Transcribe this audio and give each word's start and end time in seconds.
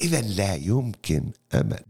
إذا 0.00 0.20
لا 0.20 0.54
يمكن 0.54 1.30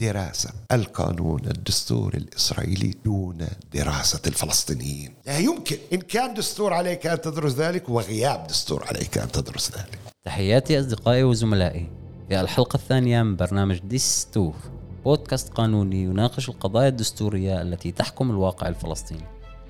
دراسة 0.01 0.51
القانون 0.73 1.41
الدستوري 1.47 2.19
الإسرائيلي 2.19 2.95
دون 3.05 3.47
دراسة 3.75 4.21
الفلسطينيين. 4.27 5.15
لا 5.27 5.39
يمكن. 5.39 5.77
إن 5.93 5.99
كان 5.99 6.35
دستور 6.35 6.73
عليك 6.73 7.07
أن 7.07 7.21
تدرس 7.21 7.53
ذلك 7.55 7.89
وغياب 7.89 8.47
دستور 8.47 8.85
عليك 8.87 9.19
أن 9.19 9.33
تدرس 9.33 9.71
ذلك. 9.71 9.99
تحياتي 10.25 10.81
أصدقائي 10.81 11.23
وزملائي. 11.23 11.91
في 12.29 12.41
الحلقة 12.41 12.77
الثانية 12.77 13.23
من 13.23 13.37
برنامج 13.37 13.79
دستور 13.79 14.55
بودكاست 15.05 15.53
قانوني 15.53 16.03
يناقش 16.03 16.49
القضايا 16.49 16.89
الدستورية 16.89 17.63
التي 17.63 17.93
تحكم 17.93 18.31
الواقع 18.31 18.69
الفلسطيني. 18.69 19.25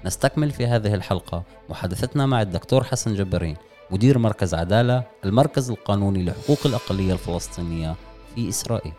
نستكمل 0.05 0.51
في 0.51 0.67
هذه 0.67 0.95
الحلقة 0.95 1.43
محادثتنا 1.69 2.27
مع 2.27 2.43
الدكتور 2.43 2.85
حسن 2.85 3.15
جبارين 3.15 3.57
مدير 3.91 4.19
مركز 4.19 4.55
عدالة 4.55 5.05
المركز 5.25 5.71
القانوني 5.71 6.25
لحقوق 6.25 6.59
الأقلية 6.67 7.13
الفلسطينية 7.13 7.97
في 8.37 8.49
إسرائيل. 8.49 8.93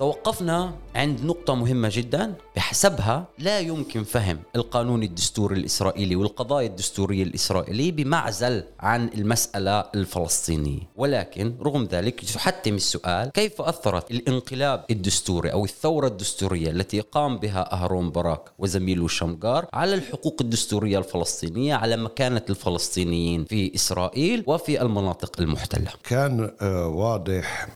توقفنا 0.00 0.74
عند 0.94 1.24
نقطة 1.24 1.54
مهمة 1.54 1.90
جدا 1.92 2.34
بحسبها 2.56 3.26
لا 3.38 3.58
يمكن 3.58 4.04
فهم 4.04 4.38
القانون 4.56 5.02
الدستوري 5.02 5.56
الإسرائيلي 5.56 6.16
والقضايا 6.16 6.66
الدستورية 6.66 7.22
الإسرائيلية 7.22 7.92
بمعزل 7.92 8.64
عن 8.80 9.10
المسألة 9.14 9.80
الفلسطينية. 9.94 10.80
ولكن 10.96 11.54
رغم 11.62 11.84
ذلك 11.84 12.36
يحتم 12.36 12.74
السؤال 12.74 13.30
كيف 13.30 13.60
أثرت 13.60 14.10
الانقلاب 14.10 14.84
الدستوري 14.90 15.52
أو 15.52 15.64
الثورة 15.64 16.06
الدستورية 16.06 16.70
التي 16.70 17.00
قام 17.00 17.38
بها 17.38 17.72
أهرون 17.72 18.10
باراك 18.10 18.42
وزميله 18.58 19.08
شمغار 19.08 19.66
على 19.72 19.94
الحقوق 19.94 20.36
الدستورية 20.40 20.98
الفلسطينية 20.98 21.74
على 21.74 21.96
مكانة 21.96 22.42
الفلسطينيين 22.50 23.44
في 23.44 23.74
إسرائيل 23.74 24.44
وفي 24.46 24.82
المناطق 24.82 25.40
المحتلة؟ 25.40 25.90
كان 26.04 26.50
آه، 26.60 26.86
واضح 26.86 27.68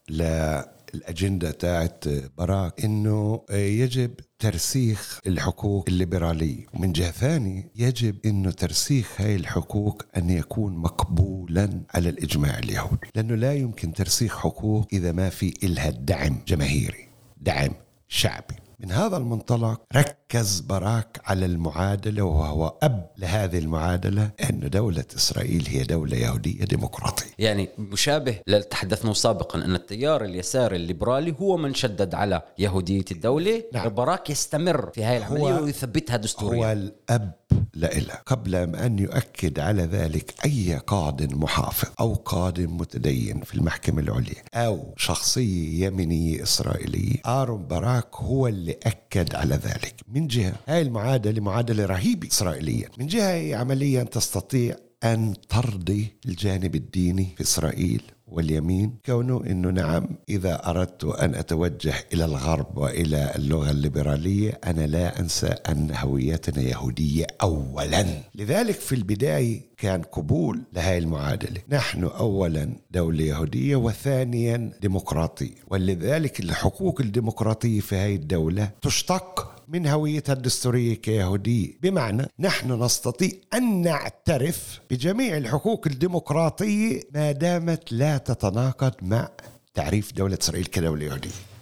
الأجندة 0.95 1.51
تاعت 1.51 2.05
باراك 2.39 2.85
أنه 2.85 3.43
يجب 3.51 4.11
ترسيخ 4.39 5.21
الحقوق 5.27 5.85
الليبرالية. 5.89 6.67
ومن 6.75 6.93
جهة 6.93 7.11
ثانية 7.11 7.71
يجب 7.77 8.17
أنه 8.27 8.51
ترسيخ 8.51 9.21
هاي 9.21 9.37
الحقوق 9.37 10.03
أن 10.17 10.31
يكون 10.31 10.77
مقبولا 10.77 11.81
على 11.95 12.09
الإجماع 12.09 12.59
اليهودي 12.59 13.07
لأنه 13.15 13.35
لا 13.35 13.55
يمكن 13.55 13.93
ترسيخ 13.93 14.39
حقوق 14.39 14.87
إذا 14.93 15.13
ما 15.13 15.31
في 15.31 15.55
إلها 15.63 15.91
دعم 15.91 16.43
جماهيري 16.49 17.09
دعم 17.37 17.71
شعبي. 18.09 18.55
من 18.81 18.93
هذا 18.93 19.17
المنطلق 19.17 19.81
ركز 19.97 20.61
باراك 20.61 21.21
على 21.25 21.47
المعادلة 21.47 22.23
وهو 22.23 22.75
أب 22.83 23.11
لهذه 23.19 23.59
المعادلة 23.59 24.31
أن 24.51 24.71
دولة 24.71 25.05
إسرائيل 25.17 25.67
هي 25.69 25.83
دولة 25.83 26.17
يهودية 26.17 26.65
ديمقراطية. 26.65 27.31
يعني 27.39 27.69
مشابه 27.79 28.33
تحدثنا 28.71 29.13
سابقا 29.13 29.65
أن 29.65 29.75
التيار 29.75 30.25
اليساري 30.25 30.77
الليبرالي 30.77 31.35
هو 31.41 31.57
من 31.57 31.75
شدد 31.75 32.15
على 32.15 32.43
يهودية 32.59 33.05
الدولة. 33.11 33.65
نعم. 33.73 33.89
باراك 33.89 34.31
يستمر 34.31 34.91
في 34.95 35.05
هذه 35.05 35.17
العملية 35.17 35.61
ويثبتها 35.61 36.17
دستوريا. 36.17 36.67
هو 36.67 36.73
الأب 36.73 37.33
الإله 37.75 38.15
قبل 38.27 38.55
أن 38.55 38.99
يؤكد 38.99 39.59
على 39.59 39.83
ذلك 39.83 40.35
أي 40.45 40.77
قاض 40.87 41.23
محافظ 41.23 41.89
أو 42.01 42.15
قاض 42.15 42.61
متدين 42.61 43.41
في 43.41 43.55
المحكمة 43.55 44.01
العليا 44.03 44.43
أو 44.55 44.95
شخصية 44.97 45.87
يمينية 45.87 46.43
إسرائيلية 46.43 47.17
آرون 47.27 47.63
باراك 47.63 48.17
هو 48.17 48.47
اللي 48.49 48.77
أكد 48.83 49.35
على 49.35 49.55
ذلك. 49.55 49.95
من 50.09 50.27
جهة 50.27 50.53
هاي 50.69 50.83
المعادلة 50.83 51.41
معادلة 51.41 51.87
رهيبة 51.87 52.29
إسرائيليا. 52.29 52.89
من 52.99 53.07
جهة 53.07 53.57
عمليا 53.57 54.03
تستطيع 54.03 54.77
أن 55.05 55.35
ترضي 55.49 56.17
الجانب 56.27 56.75
الديني 56.75 57.29
في 57.37 57.43
إسرائيل. 57.43 58.03
واليمين 58.37 58.99
كونه 59.07 59.43
إنه 59.47 59.71
نعم 59.71 60.09
إذا 60.29 60.71
أردت 60.71 61.05
أن 61.05 61.35
أتوجه 61.35 61.95
إلى 62.13 62.25
الغرب 62.25 62.79
وإلى 62.79 63.33
اللغة 63.37 63.71
الليبرالية 63.71 64.61
أنا 64.67 64.87
لا 64.87 65.21
أنسى 65.21 65.47
أن 65.47 65.91
هويتنا 65.97 66.63
يهودية 66.63 67.27
اولا. 67.43 68.07
لذلك 68.35 68.75
في 68.75 68.95
البداية 68.95 69.61
كان 69.77 70.03
قبول 70.03 70.63
لهذه 70.73 70.99
المعادلة. 70.99 71.61
نحن 71.69 72.05
اولا 72.05 72.69
دولة 72.91 73.25
يهودية 73.25 73.77
وثانيا 73.77 74.73
ديمقراطية. 74.83 75.55
ولذلك 75.69 76.41
الحقوق 76.41 77.01
الديمقراطية 77.01 77.81
في 77.81 77.97
هذه 77.97 78.15
الدولة 78.15 78.71
تشتق 78.83 79.54
من 79.69 79.87
هويتها 79.87 80.33
الدستورية 80.33 80.95
كيهودية. 80.95 81.73
بمعنى 81.83 82.27
نحن 82.39 82.83
نستطيع 82.83 83.31
أن 83.55 83.83
نعترف 83.83 84.81
بجميع 84.91 85.37
الحقوق 85.37 85.87
الديمقراطية 85.87 87.01
ما 87.15 87.33
دامت 87.33 87.93
لا 87.93 88.19
تتناقض 88.19 88.95
مع 89.03 89.29
تعريف 89.75 90.13
دولة 90.13 90.39
إسرائيل 90.43 90.67
كدولة 90.67 91.05
يهودية. 91.05 91.54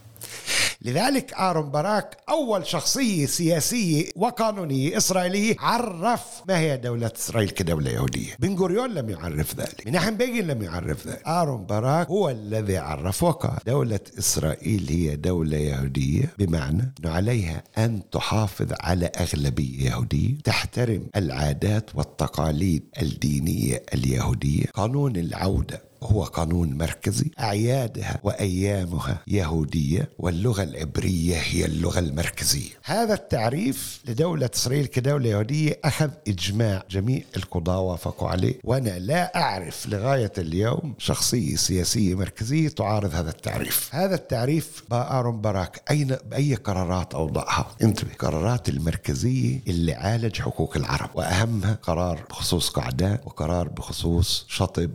لذلك 0.84 1.34
آرون 1.34 1.70
باراك 1.70 2.16
أول 2.28 2.66
شخصية 2.66 3.26
سياسية 3.26 4.09
وقانونية 4.16 4.97
إسرائيلية 4.97 5.56
عرف 5.59 6.43
ما 6.48 6.59
هي 6.59 6.76
دولة 6.76 7.10
إسرائيل 7.16 7.50
كدولة 7.50 7.91
يهودية. 7.91 8.32
بن 8.38 8.54
غوريون 8.54 8.91
لم 8.91 9.10
يعرف 9.10 9.56
ذلك. 9.56 9.87
مناحم 9.87 10.16
بيجين 10.16 10.47
لم 10.47 10.62
يعرف 10.62 11.06
ذلك. 11.06 11.28
آرون 11.28 11.66
باراك 11.66 12.09
هو 12.09 12.31
الذي 12.31 12.76
عرف 12.76 13.22
وقال 13.22 13.59
دولة 13.66 14.00
إسرائيل 14.19 14.87
هي 14.88 15.16
دولة 15.16 15.56
يهودية 15.56 16.32
بمعنى 16.38 16.94
أنه 17.00 17.10
عليها 17.10 17.62
أن 17.78 18.03
تحافظ 18.12 18.72
على 18.81 19.06
أغلبية 19.06 19.91
يهودية 19.91 20.34
تحترم 20.44 21.06
العادات 21.16 21.91
والتقاليد 21.94 22.82
الدينية 23.03 23.82
اليهودية 23.94 24.65
قانون 24.75 25.16
العودة 25.16 25.91
هو 26.03 26.25
قانون 26.25 26.79
مركزي 26.79 27.31
أعيادها 27.41 28.21
وأيامها 28.23 29.23
يهودية 29.27 30.09
واللغة 30.19 30.63
العبرية 30.63 31.37
هي 31.37 31.65
اللغة 31.65 31.99
المركزية. 31.99 32.71
هذا 32.85 33.15
التعريف 33.15 34.01
لدولة 34.09 34.51
إسرائيل 34.55 34.87
كدولة 34.87 35.29
يهودية 35.29 35.81
أخذ 35.85 36.11
إجماع 36.29 36.83
جميع 36.91 37.23
القضاة 37.37 37.81
وافقوا 37.81 38.29
عليه 38.29 38.55
وأنا 38.65 38.99
لا 38.99 39.37
أعرف 39.37 39.87
لغاية 39.89 40.33
اليوم 40.39 40.95
شخصية 40.99 41.57
سياسية 41.57 42.15
مركزية 42.15 42.69
تعارض 42.69 43.15
هذا 43.15 43.31
التعريف. 43.31 43.89
هذا 43.95 44.15
التعريف 44.15 44.83
بآرون 44.91 45.41
باراك 45.41 45.83
أين 45.91 46.17
بأي 46.31 46.55
قرارات 46.55 47.15
أوضعها؟ 47.15 47.67
انتبه 47.83 48.15
قرارات 48.19 48.69
المركزية 48.69 49.61
اللي 49.69 49.95
عالج 49.95 50.41
حقوق 50.41 50.77
العرب 50.77 51.11
وأهمها 51.15 51.79
قرار 51.83 52.21
بخصوص 52.31 52.71
قعدان 52.71 53.19
وقرار 53.25 53.69
بخصوص 53.69 54.47
شطب 54.49 54.91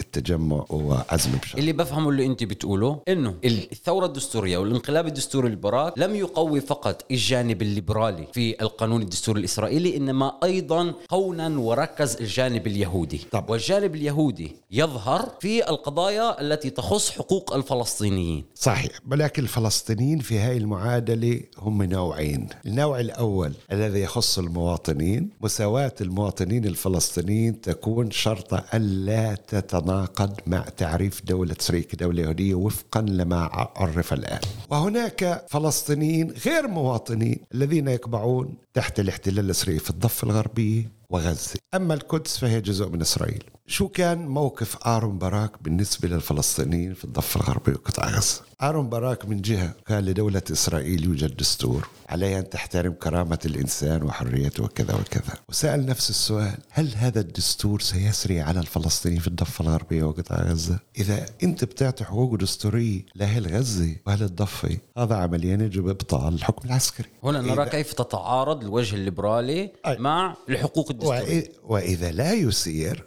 التجمع 0.00 0.64
وعزم 0.70 1.30
بشر 1.42 1.58
اللي 1.58 1.72
بفهمه 1.72 2.10
اللي 2.10 2.26
انت 2.26 2.44
بتقوله 2.44 3.00
انه 3.08 3.34
الثورة 3.44 4.06
الدستورية 4.06 4.58
والانقلاب 4.58 5.06
الدستوري 5.06 5.46
الليبرالي 5.46 5.92
لم 5.96 6.14
يقوي 6.14 6.60
فقط 6.60 7.04
الجانب 7.10 7.62
الليبرالي 7.62 8.26
في 8.32 8.62
القانون 8.62 9.02
الدستوري 9.02 9.40
الإسرائيلي 9.40 9.96
إنما 9.96 10.32
أيضا 10.44 10.94
قونا 11.08 11.58
وركز 11.58 12.16
الجانب 12.16 12.66
اليهودي. 12.66 13.20
طب. 13.32 13.50
والجانب 13.50 13.94
اليهودي 13.94 14.52
يظهر 14.70 15.28
في 15.40 15.68
القضايا 15.70 16.40
التي 16.40 16.70
تخص 16.70 17.10
حقوق 17.10 17.54
الفلسطينيين. 17.54 18.44
صحيح 18.54 18.92
ولكن 19.10 19.42
الفلسطينيين 19.42 20.18
في 20.18 20.38
هذه 20.38 20.56
المعادلة 20.56 21.40
هم 21.58 21.82
نوعين. 21.82 22.48
النوع 22.66 23.00
الأول 23.00 23.52
الذي 23.72 24.00
يخص 24.00 24.38
المواطنين 24.38 25.30
مساواة 25.40 25.94
المواطنين 26.00 26.64
الفلسطينيين 26.64 27.60
تكون 27.60 28.10
شرط 28.10 28.74
الا 28.74 29.34
تتناقض 29.34 29.89
يتناقض 29.90 30.32
مع 30.46 30.60
تعريف 30.76 31.24
دولة 31.24 31.56
إسرائيل 31.60 31.84
كدولة 31.84 32.22
يهودية 32.22 32.54
وفقا 32.54 33.00
لما 33.00 33.50
عرف 33.76 34.12
الآن. 34.12 34.40
وهناك 34.70 35.44
فلسطينيين 35.48 36.30
غير 36.46 36.68
مواطنين 36.68 37.36
الذين 37.54 37.88
يقبعون 37.88 38.54
تحت 38.74 39.00
الاحتلال 39.00 39.44
الإسرائيلي 39.44 39.80
في 39.80 39.90
الضفة 39.90 40.26
الغربية 40.26 40.92
وغزة. 41.10 41.58
أما 41.74 41.94
القدس 41.94 42.38
فهي 42.38 42.60
جزء 42.60 42.88
من 42.88 43.00
إسرائيل. 43.00 43.44
شو 43.70 43.88
كان 43.88 44.28
موقف 44.28 44.86
آرون 44.86 45.18
باراك 45.18 45.62
بالنسبة 45.62 46.08
للفلسطينيين 46.08 46.94
في 46.94 47.04
الضفة 47.04 47.40
الغربية 47.40 47.72
وقطاع 47.72 48.08
غزة؟ 48.08 48.40
آرون 48.62 48.88
باراك 48.88 49.24
من 49.24 49.42
جهة 49.42 49.74
قال 49.88 50.04
لدولة 50.04 50.42
إسرائيل 50.52 51.04
يوجد 51.04 51.36
دستور 51.36 51.88
عليها 52.08 52.38
أن 52.38 52.50
تحترم 52.50 52.92
كرامة 52.92 53.38
الإنسان 53.44 54.02
وحريته 54.02 54.64
وكذا 54.64 54.94
وكذا. 54.94 55.34
وسأل 55.48 55.86
نفس 55.86 56.10
السؤال 56.10 56.58
هل 56.70 56.94
هذا 56.96 57.20
الدستور 57.20 57.80
سيسري 57.80 58.40
على 58.40 58.60
الفلسطينيين 58.60 59.20
في 59.20 59.28
الضفة 59.28 59.62
الغربية 59.62 60.02
وقطاع 60.02 60.42
غزة؟ 60.42 60.78
إذا 60.98 61.26
أنت 61.42 61.64
بتعطي 61.64 62.04
حقوق 62.04 62.34
دستورية 62.34 63.02
لأهل 63.14 63.56
غزة 63.56 63.96
وأهل 64.06 64.22
الضفة 64.22 64.78
هذا 64.98 65.14
عمليا 65.14 65.54
يجب 65.54 65.88
إبطال 65.88 66.34
الحكم 66.34 66.68
العسكري. 66.68 67.08
هنا 67.24 67.40
نرى 67.40 67.68
كيف 67.68 67.92
تتعارض 67.92 68.64
الوجه 68.64 68.94
الليبرالي 68.94 69.72
أي. 69.86 69.98
مع 69.98 70.36
الحقوق 70.48 70.90
الدستورية. 70.90 71.52
وإذا 71.64 72.10
لا 72.10 72.32
يسير 72.32 73.04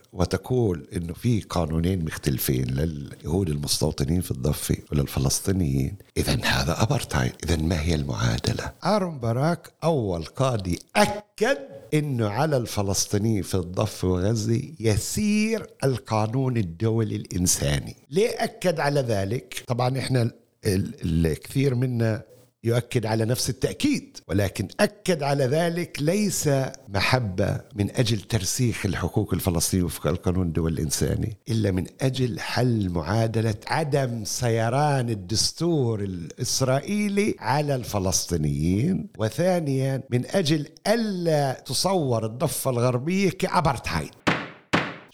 وتقول 0.54 0.88
إنه 0.96 1.14
في 1.14 1.42
قانونين 1.42 2.06
مختلفين 2.06 2.66
لليهود 2.66 3.50
المستوطنين 3.50 4.22
في 4.22 4.32
الضفة 4.32 4.78
وللفلسطينيين. 4.92 5.96
اذا 6.18 6.46
هذا 6.46 6.84
ابرتايد 6.84 7.32
اذا 7.44 7.56
ما 7.56 7.82
هي 7.82 7.96
المعادلة؟ 7.96 8.72
أرون 8.86 9.20
باراك 9.20 9.72
أول 9.84 10.26
قاضي 10.26 10.80
أكد 10.96 11.58
إنه 11.94 12.30
على 12.30 12.58
الفلسطينيين 12.58 13.44
في 13.44 13.56
الضفة 13.56 14.08
وغزة 14.08 14.62
يسير 14.80 15.68
القانون 15.84 16.58
الدولي 16.58 17.16
الإنساني. 17.16 17.96
ليه 18.10 18.30
أكد 18.30 18.80
على 18.80 19.00
ذلك؟ 19.00 19.64
طبعا 19.68 20.00
إحنا 20.00 20.32
الكثير 20.66 21.76
منا 21.76 22.22
يؤكد 22.64 23.06
على 23.06 23.26
نفس 23.26 23.50
التأكيد 23.50 24.18
ولكن 24.28 24.68
أكد 24.80 25.24
على 25.24 25.46
ذلك 25.46 25.98
ليس 26.02 26.50
محبة 26.90 27.62
من 27.76 27.96
أجل 27.96 28.20
ترسيخ 28.20 28.86
الحقوق 28.86 29.34
الفلسطينية 29.34 29.84
وفق 29.84 30.08
القانون 30.08 30.48
الدولي 30.48 30.74
الإنساني 30.74 31.38
إلا 31.50 31.72
من 31.72 31.86
أجل 32.02 32.40
حل 32.40 32.90
معادلة 32.90 33.56
عدم 33.68 34.24
سيران 34.26 35.10
الدستور 35.10 36.00
الإسرائيلي 36.04 37.36
على 37.40 37.76
الفلسطينيين 37.76 39.08
وثانيا 39.18 40.04
من 40.10 40.26
أجل 40.26 40.68
ألا 40.88 41.54
تصور 41.54 42.26
الضفة 42.26 42.72
الغربية 42.72 43.30
كأبرتهايد 43.30 44.12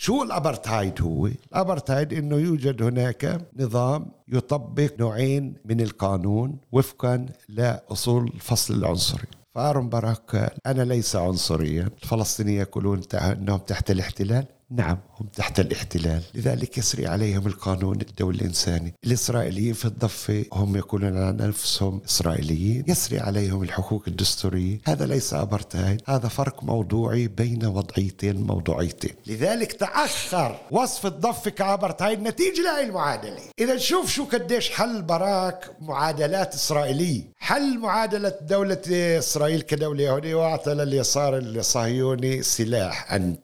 شو 0.02 0.24
الابرتايد 0.24 1.02
هو؟ 1.02 1.26
الابرتايد 1.26 2.14
إنه 2.14 2.36
يوجد 2.36 2.84
هناك 2.84 3.48
نظام 3.56 4.12
يطبق 4.28 4.92
نوعين 5.00 5.54
من 5.66 5.82
القانون 5.82 6.58
وفقا 6.72 7.26
لأصول 7.50 8.32
الفصل 8.36 8.74
العنصري 8.74 9.28
فارون 9.56 9.90
باراك 9.90 10.36
قال 10.36 10.50
أنا 10.66 10.82
ليس 10.82 11.16
عنصريا 11.16 11.90
الفلسطينيين 12.04 12.60
يقولون 12.60 13.02
إنهم 13.14 13.58
تحت 13.58 13.92
الاحتلال 13.92 14.46
نعم 14.72 14.98
هم 15.20 15.28
تحت 15.36 15.60
الاحتلال. 15.60 16.22
لذلك 16.34 16.78
يسري 16.78 17.08
عليهم 17.08 17.48
القانون 17.48 18.02
الدولي 18.02 18.38
الإنساني. 18.38 18.94
الإسرائيليين 19.06 19.74
في 19.74 19.86
الضفة 19.86 20.46
هم 20.54 20.76
يقولون 20.76 21.18
عن 21.18 21.42
أنفسهم 21.42 22.02
إسرائيليين. 22.06 22.84
يسري 22.88 23.20
عليهم 23.20 23.64
الحقوق 23.64 24.04
الدستورية. 24.08 24.80
هذا 24.88 25.06
ليس 25.06 25.34
أبرتايد 25.34 26.02
هذا 26.06 26.28
فرق 26.28 26.64
موضوعي 26.64 27.28
بين 27.28 27.66
وضعيتين 27.66 28.42
موضوعيتين. 28.42 29.14
لذلك 29.28 29.74
تأخر 29.74 30.60
وصف 30.72 31.06
الضفة 31.06 31.52
كأبرتايد 31.52 32.22
نتيجة 32.22 32.62
لهي 32.62 32.86
المعادلة. 32.86 33.42
إذا 33.60 33.78
شوف 33.78 34.12
شو 34.12 34.26
قديش 34.26 34.70
حل 34.70 35.02
براك 35.02 35.72
معادلات 35.82 36.54
إسرائيلية. 36.54 37.24
حل 37.38 37.80
معادلة 37.80 38.34
دولة 38.42 38.82
إسرائيل 39.20 39.62
كدولة 39.62 40.04
يهودية 40.04 40.36
وأعطى 40.36 40.74
لليسار 40.74 41.38
الصهيوني 41.38 42.44
سلاح. 42.44 43.14
أن 43.14 43.36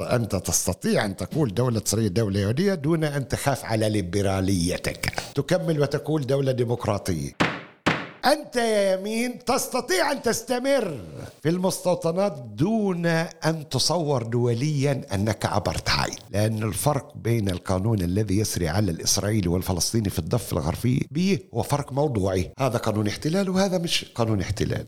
أنت 0.00 0.36
تستطيع 0.36 0.73
أن 0.86 1.16
تقول 1.16 1.54
دولة 1.54 1.82
إسرائيل 1.86 2.14
دولة 2.14 2.40
يهودية 2.40 2.74
دون 2.74 3.04
أن 3.04 3.28
تخاف 3.28 3.64
على 3.64 3.88
ليبراليتك. 3.88 5.12
تكمل 5.34 5.80
وتقول 5.80 6.26
دولة 6.26 6.52
ديمقراطية. 6.52 7.30
أنت 8.24 8.56
يا 8.56 8.94
يمين 8.94 9.44
تستطيع 9.44 10.12
أن 10.12 10.22
تستمر 10.22 11.00
في 11.42 11.48
المستوطنات 11.48 12.44
دون 12.54 13.06
أن 13.06 13.68
تصور 13.70 14.22
دوليا 14.22 15.00
أنك 15.14 15.46
أبرتهايد 15.46 16.18
لأن 16.30 16.62
الفرق 16.62 17.12
بين 17.16 17.50
القانون 17.50 18.00
الذي 18.02 18.38
يسري 18.38 18.68
على 18.68 18.90
الإسرائيلي 18.90 19.48
والفلسطيني 19.48 20.10
في 20.10 20.18
الضفة 20.18 20.56
الغربية 20.56 21.38
هو 21.54 21.62
فرق 21.62 21.92
موضوعي. 21.92 22.50
هذا 22.58 22.78
قانون 22.78 23.06
احتلال 23.08 23.50
وهذا 23.50 23.78
مش 23.78 24.04
قانون 24.14 24.40
احتلال. 24.40 24.84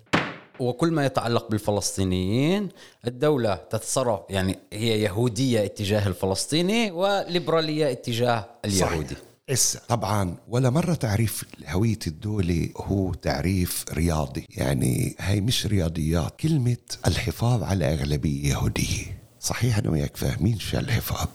وكل 0.61 0.91
ما 0.91 1.07
يتعلق 1.07 1.51
بالفلسطينيين 1.51 2.69
الدولة 3.07 3.55
تتصرف 3.55 4.21
يعني 4.31 4.59
هي 4.73 5.03
يهودية 5.03 5.65
اتجاه 5.65 6.07
الفلسطيني 6.09 6.91
وليبرالية 6.91 7.93
اتجاه 7.93 8.47
اليهودي. 8.65 9.15
صحيح. 9.15 9.27
إسا. 9.51 9.81
طبعا 9.89 10.37
ولا 10.49 10.71
مرة 10.71 10.95
تعريف 10.95 11.45
هوية 11.69 11.99
الدولة 12.07 12.69
هو 12.77 13.15
تعريف 13.15 13.85
رياضي. 13.93 14.47
يعني 14.51 15.17
هاي 15.21 15.41
مش 15.41 15.67
رياضيات 15.67 16.41
كلمة 16.41 16.77
الحفاظ 17.07 17.63
على 17.63 17.95
أغلبية 17.95 18.51
يهودية. 18.51 19.19
صحيح 19.41 19.79
أنا 19.79 19.91
وياك 19.91 20.17
فاهمين 20.17 20.59
شو 20.59 20.79
الحفاظ 20.79 21.29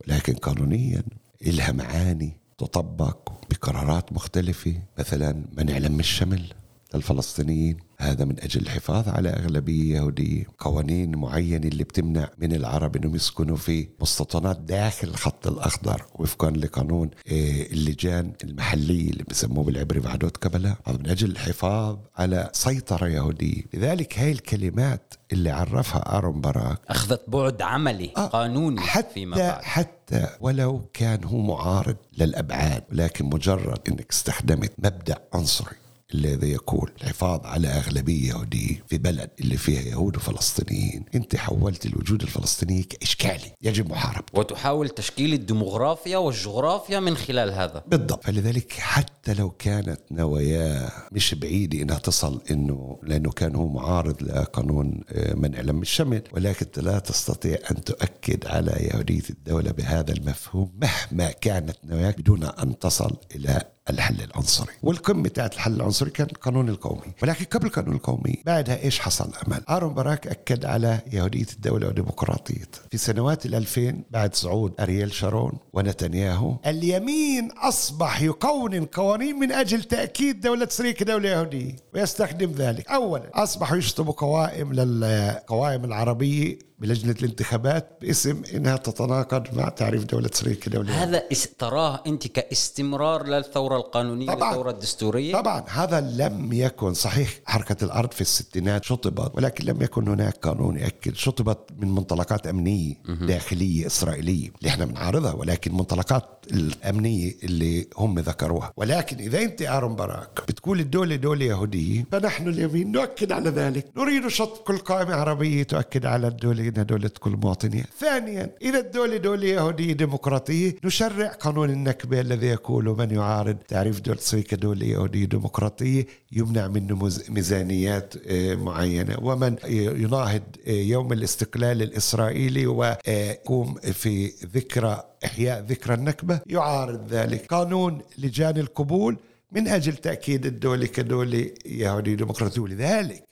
ولكن 0.00 0.34
قانونيا 0.34 1.02
إلها 1.46 1.72
معاني 1.72 2.36
تطبق 2.58 3.32
بقرارات 3.50 4.12
مختلفة. 4.12 4.74
مثلا 4.98 5.44
منع 5.52 5.78
لم 5.78 6.00
الشمل. 6.00 6.52
للفلسطينيين 6.94 7.76
هذا 8.00 8.24
من 8.24 8.40
أجل 8.40 8.60
الحفاظ 8.60 9.08
على 9.08 9.28
أغلبية 9.28 9.96
يهودية. 9.96 10.44
قوانين 10.58 11.16
معينة 11.16 11.68
اللي 11.68 11.84
بتمنع 11.84 12.30
من 12.38 12.52
العرب 12.52 12.96
أنهم 12.96 13.14
يسكنوا 13.14 13.56
في 13.56 13.88
مستوطنات 14.00 14.58
داخل 14.58 15.08
الخط 15.08 15.46
الأخضر 15.46 16.02
وفقا 16.14 16.50
لقانون 16.50 17.10
آه، 17.28 17.62
اللجان 17.62 18.32
المحلية 18.44 19.10
اللي 19.10 19.24
بسموه 19.30 19.64
بالعبري 19.64 20.00
وعدود 20.00 20.30
كبلة 20.30 20.76
هذا 20.86 20.98
من 20.98 21.08
أجل 21.08 21.30
الحفاظ 21.30 21.98
على 22.16 22.50
سيطرة 22.52 23.08
يهودية. 23.08 23.62
لذلك 23.74 24.18
هاي 24.18 24.32
الكلمات 24.32 25.14
اللي 25.32 25.50
عرفها 25.50 26.18
آرون 26.18 26.40
باراك 26.40 26.78
أخذت 26.88 27.22
بعد 27.28 27.62
عملي 27.62 28.12
آه 28.16 28.26
قانوني 28.26 28.80
حتى 28.80 29.14
فيما 29.14 29.36
بعد. 29.36 29.62
حتى 29.62 30.26
ولو 30.40 30.88
كان 30.92 31.24
هو 31.24 31.38
معارض 31.38 31.96
للأبعاد 32.18 32.84
ولكن 32.92 33.24
مجرد 33.24 33.78
أنك 33.88 34.06
استخدمت 34.10 34.72
مبدأ 34.78 35.18
عنصري. 35.34 35.76
الذي 36.14 36.50
يقول 36.50 36.90
الحفاظ 37.00 37.46
على 37.46 37.68
أغلبية 37.68 38.28
يهودية 38.28 38.84
في 38.86 38.98
بلد 38.98 39.30
اللي 39.40 39.56
فيها 39.56 39.80
يهود 39.80 40.16
وفلسطينيين. 40.16 41.04
أنت 41.14 41.36
حولت 41.36 41.86
الوجود 41.86 42.22
الفلسطيني 42.22 42.82
كإشكالي. 42.82 43.52
يجب 43.62 43.90
محاربة. 43.90 44.26
وتحاول 44.34 44.88
تشكيل 44.88 45.32
الديموغرافيا 45.32 46.18
والجغرافيا 46.18 47.00
من 47.00 47.16
خلال 47.16 47.50
هذا. 47.50 47.84
بالضبط. 47.86 48.24
فلذلك 48.24 48.72
حتى 48.72 49.34
لو 49.34 49.50
كانت 49.50 50.00
نواياه 50.10 50.92
مش 51.12 51.34
بعيدة 51.34 51.82
إنها 51.82 51.98
تصل 51.98 52.42
إنه 52.50 52.98
لأنه 53.02 53.30
كان 53.30 53.54
هو 53.56 53.68
معارض 53.68 54.22
لقانون 54.22 55.00
آه، 55.12 55.34
منع 55.34 55.60
لم 55.60 55.82
الشمل 55.82 56.22
ولكن 56.32 56.66
لا 56.82 56.98
تستطيع 56.98 57.58
أن 57.70 57.84
تؤكد 57.84 58.46
على 58.46 58.72
يهودية 58.72 59.22
الدولة 59.30 59.70
بهذا 59.70 60.12
المفهوم 60.12 60.72
مهما 60.82 61.30
كانت 61.30 61.76
نواياك 61.84 62.20
بدون 62.20 62.44
أن 62.44 62.78
تصل 62.78 63.16
إلى 63.34 63.62
الحل 63.90 64.22
العنصري. 64.22 64.72
والقمة 64.82 65.28
تاعت 65.28 65.54
الحل 65.54 65.74
العنصري 65.74 66.10
كان 66.10 66.26
القانون 66.32 66.68
القومي. 66.68 67.12
ولكن 67.22 67.44
قبل 67.44 67.66
القانون 67.66 67.94
القومي 67.94 68.42
بعدها 68.46 68.82
إيش 68.82 69.00
حصل؟ 69.00 69.30
أمل. 69.48 69.62
آرون 69.68 69.94
باراك 69.94 70.26
أكد 70.26 70.64
على 70.64 71.00
يهودية 71.12 71.46
الدولة 71.52 71.88
وديمقراطيتها 71.88 72.80
في 72.90 72.98
سنوات 72.98 73.46
الألفين 73.46 74.04
بعد 74.10 74.34
صعود 74.34 74.72
أرييل 74.80 75.12
شارون 75.12 75.52
ونتنياهو 75.72 76.56
اليمين 76.66 77.50
أصبح 77.52 78.22
يقونن 78.22 78.84
قوانين 78.84 79.36
من 79.36 79.52
أجل 79.52 79.82
تأكيد 79.82 80.40
دولة 80.40 80.66
إسرائيل 80.66 80.94
كدولة 80.94 81.28
يهودية 81.28 81.76
ويستخدم 81.94 82.52
ذلك. 82.52 82.88
أولا 82.90 83.30
أصبحوا 83.34 83.76
يشطبوا 83.76 84.12
قوائم 84.12 84.72
للقوائم 84.72 85.84
العربية 85.84 86.67
بلجنة 86.80 87.14
الانتخابات 87.18 87.98
باسم 88.00 88.42
إنها 88.54 88.76
تتناقض 88.76 89.46
مع 89.54 89.68
تعريف 89.68 90.04
دولة 90.04 90.30
اسرائيل 90.34 90.56
كدولة 90.56 91.02
هذا 91.02 91.22
تراه 91.58 92.02
أنت 92.06 92.26
كاستمرار 92.26 93.26
للثورة 93.26 93.76
القانونية 93.76 94.26
طبعا. 94.26 94.48
والثورة 94.48 94.70
الدستورية؟ 94.70 95.32
طبعا. 95.32 95.64
هذا 95.68 96.00
لم 96.00 96.52
يكن 96.52 96.94
صحيح. 96.94 97.40
حركة 97.44 97.84
الأرض 97.84 98.12
في 98.12 98.20
الستينات 98.20 98.84
شطبت 98.84 99.30
ولكن 99.34 99.64
لم 99.64 99.82
يكن 99.82 100.08
هناك 100.08 100.36
قانون 100.36 100.76
يأكد 100.78 101.14
شطبت 101.14 101.58
من 101.78 101.94
منطلقات 101.94 102.46
أمنية 102.46 102.94
داخلية 103.08 103.86
إسرائيلية 103.86 104.50
اللي 104.58 104.68
إحنا 104.68 104.84
بنعارضها 104.84 105.32
ولكن 105.32 105.74
منطلقات 105.74 106.24
الأمنية 106.52 107.34
اللي 107.42 107.86
هم 107.96 108.18
ذكروها. 108.18 108.72
ولكن 108.76 109.16
إذا 109.18 109.42
أنت 109.42 109.62
أرون 109.62 109.96
باراك 109.96 110.40
بتقول 110.48 110.80
الدولة 110.80 111.16
دولة 111.16 111.44
يهودية 111.44 112.06
فنحن 112.12 112.48
اليمين 112.48 112.92
نؤكد 112.92 113.32
على 113.32 113.50
ذلك. 113.50 113.86
نريد 113.96 114.28
شط 114.28 114.66
كل 114.66 114.78
قائمة 114.78 115.14
عربية 115.14 115.62
تؤكد 115.62 116.06
على 116.06 116.28
الدولة 116.28 116.67
إنها 116.68 116.82
دولة 116.82 117.10
كل 117.20 117.30
مواطنيها 117.30 117.86
ثانيا 117.98 118.50
إذا 118.62 118.78
الدولة 118.78 119.16
دولة 119.16 119.46
يهودية 119.46 119.92
ديمقراطية 119.92 120.74
نشرع 120.84 121.28
قانون 121.28 121.70
النكبة 121.70 122.20
الذي 122.20 122.46
يقول 122.46 122.84
من 122.84 123.10
يعارض. 123.10 123.56
تعريف 123.68 124.00
دولة 124.00 124.18
سوية 124.20 124.42
كدولة 124.42 124.86
يهودية 124.86 125.24
ديمقراطية 125.24 126.06
يمنع 126.32 126.68
منه 126.68 127.08
ميزانيات 127.28 128.14
آه، 128.26 128.54
معينة. 128.54 129.16
ومن 129.22 129.56
يناهض 129.68 130.42
آه، 130.66 130.70
يوم 130.70 131.12
الاستقلال 131.12 131.82
الإسرائيلي 131.82 132.66
ويقوم 132.66 133.74
في 133.74 134.32
ذكرى 134.54 135.02
إحياء 135.24 135.60
ذكرى 135.68 135.94
النكبة 135.94 136.40
يعارض 136.46 137.12
ذلك. 137.12 137.46
قانون 137.46 138.02
لجان 138.18 138.56
القبول 138.56 139.16
من 139.52 139.68
أجل 139.68 139.92
تأكيد 139.96 140.46
الدولة 140.46 140.86
كدولة 140.86 141.50
يهودية 141.66 142.14
ديمقراطية. 142.14 142.60
ولذلك 142.62 143.27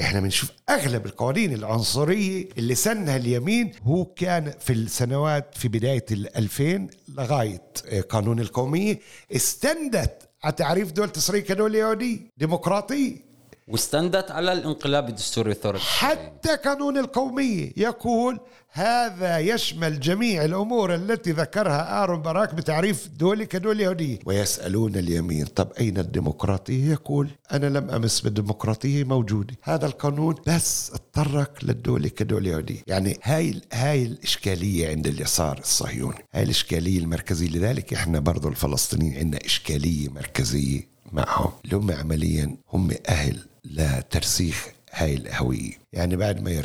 إحنا 0.00 0.20
بنشوف 0.20 0.50
أغلب 0.70 1.06
القوانين 1.06 1.52
العنصرية 1.52 2.48
اللي 2.58 2.74
سنها 2.74 3.16
اليمين 3.16 3.72
هو 3.82 4.04
كان 4.04 4.52
في 4.60 4.72
السنوات 4.72 5.54
في 5.58 5.68
بداية 5.68 6.04
ال2000 6.12 6.62
لغاية 7.08 7.62
قانون 8.08 8.40
القومية 8.40 8.98
استندت 9.36 10.28
على 10.42 10.52
تعريف 10.52 10.92
دولة 10.92 11.12
إسرائيل 11.16 11.44
كدولة 11.44 11.78
يهودية 11.78 12.18
ديمقراطية. 12.36 13.27
واستندت 13.68 14.30
على 14.30 14.52
الانقلاب 14.52 15.08
الدستوري 15.08 15.52
الثوري 15.52 15.78
حتى 15.78 16.56
قانون 16.56 16.98
القومية 16.98 17.72
يقول 17.76 18.40
هذا 18.70 19.38
يشمل 19.38 20.00
جميع 20.00 20.44
الأمور 20.44 20.94
التي 20.94 21.32
ذكرها 21.32 22.02
آرون 22.02 22.22
باراك 22.22 22.54
بتعريف 22.54 23.08
دولة 23.08 23.44
كدولة 23.44 23.82
يهودية 23.84 24.18
ويسألون 24.26 24.96
اليمين 24.96 25.46
طب 25.46 25.68
أين 25.80 25.98
الديمقراطية؟ 25.98 26.90
يقول 26.92 27.28
أنا 27.52 27.66
لم 27.66 27.90
أمس 27.90 28.20
بالديمقراطية 28.20 29.04
موجودة. 29.04 29.54
هذا 29.62 29.86
القانون 29.86 30.34
بس 30.46 30.92
اتطرق 30.94 31.52
للدولة 31.62 32.08
كدولة 32.08 32.50
يهودية 32.50 32.82
يعني 32.86 33.18
هاي 33.22 33.60
هاي 33.72 34.02
الإشكالية 34.02 34.88
عند 34.88 35.06
اليسار 35.06 35.58
الصهيوني. 35.58 36.24
هاي 36.34 36.42
الإشكالية 36.42 36.98
المركزية. 36.98 37.48
لذلك 37.48 37.92
إحنا 37.94 38.20
برضو 38.20 38.48
الفلسطينيين 38.48 39.16
عندنا 39.16 39.40
إشكالية 39.44 40.08
مركزية 40.08 40.88
معهم. 41.12 41.52
اللي 41.64 41.76
هم 41.76 41.90
عمليا 41.90 42.56
هم 42.72 42.90
أهل 43.08 43.38
لترسيخ 43.70 44.68
هاي 44.92 45.14
الهوية. 45.14 45.72
يعني 45.92 46.16
بعد 46.16 46.40
ما 46.42 46.62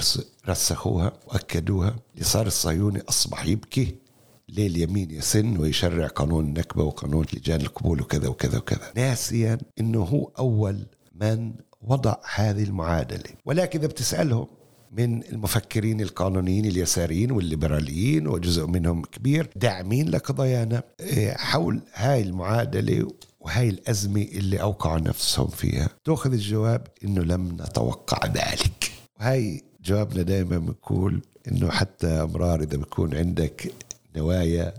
رسخوها 0.49 1.13
وأكدوها 1.27 1.95
اليسار 2.15 2.47
الصهيوني 2.47 3.01
أصبح 3.09 3.45
يبكي 3.45 3.95
ليه 4.49 4.67
اليمين 4.67 5.11
يسن 5.11 5.57
ويشرع 5.57 6.07
قانون 6.07 6.45
النكبة 6.45 6.83
وقانون 6.83 7.25
لجان 7.33 7.61
القبول 7.61 8.01
وكذا 8.01 8.27
وكذا 8.27 8.57
وكذا. 8.57 8.91
ناسيا 8.95 9.57
أنه 9.79 10.03
هو 10.03 10.31
أول 10.39 10.85
من 11.15 11.53
وضع 11.81 12.15
هذه 12.35 12.63
المعادلة. 12.63 13.29
ولكن 13.45 13.79
إذا 13.79 13.87
بتسألهم 13.87 14.47
من 14.91 15.23
المفكرين 15.23 16.01
القانونيين 16.01 16.65
اليساريين 16.65 17.31
والليبراليين 17.31 18.27
وجزء 18.27 18.65
منهم 18.65 19.01
كبير 19.01 19.49
داعمين 19.55 20.09
لقضايانا 20.09 20.83
إيه، 20.99 21.31
حول 21.37 21.81
هاي 21.93 22.21
المعادلة 22.21 23.07
وهاي 23.43 23.69
الأزمة 23.69 24.21
اللي 24.21 24.61
أوقعوا 24.61 24.99
نفسهم 24.99 25.47
فيها. 25.47 25.89
تأخذ 26.03 26.33
الجواب 26.33 26.87
إنه 27.03 27.21
لم 27.21 27.57
نتوقع 27.61 28.27
ذلك. 28.27 28.91
وهاي 29.19 29.63
جوابنا 29.83 30.21
دائما 30.21 30.57
بنقول 30.57 31.21
إنه 31.51 31.69
حتى 31.69 32.07
أمرار 32.07 32.61
إذا 32.61 32.77
بيكون 32.77 33.15
عندك 33.15 33.73
نوايا 34.15 34.73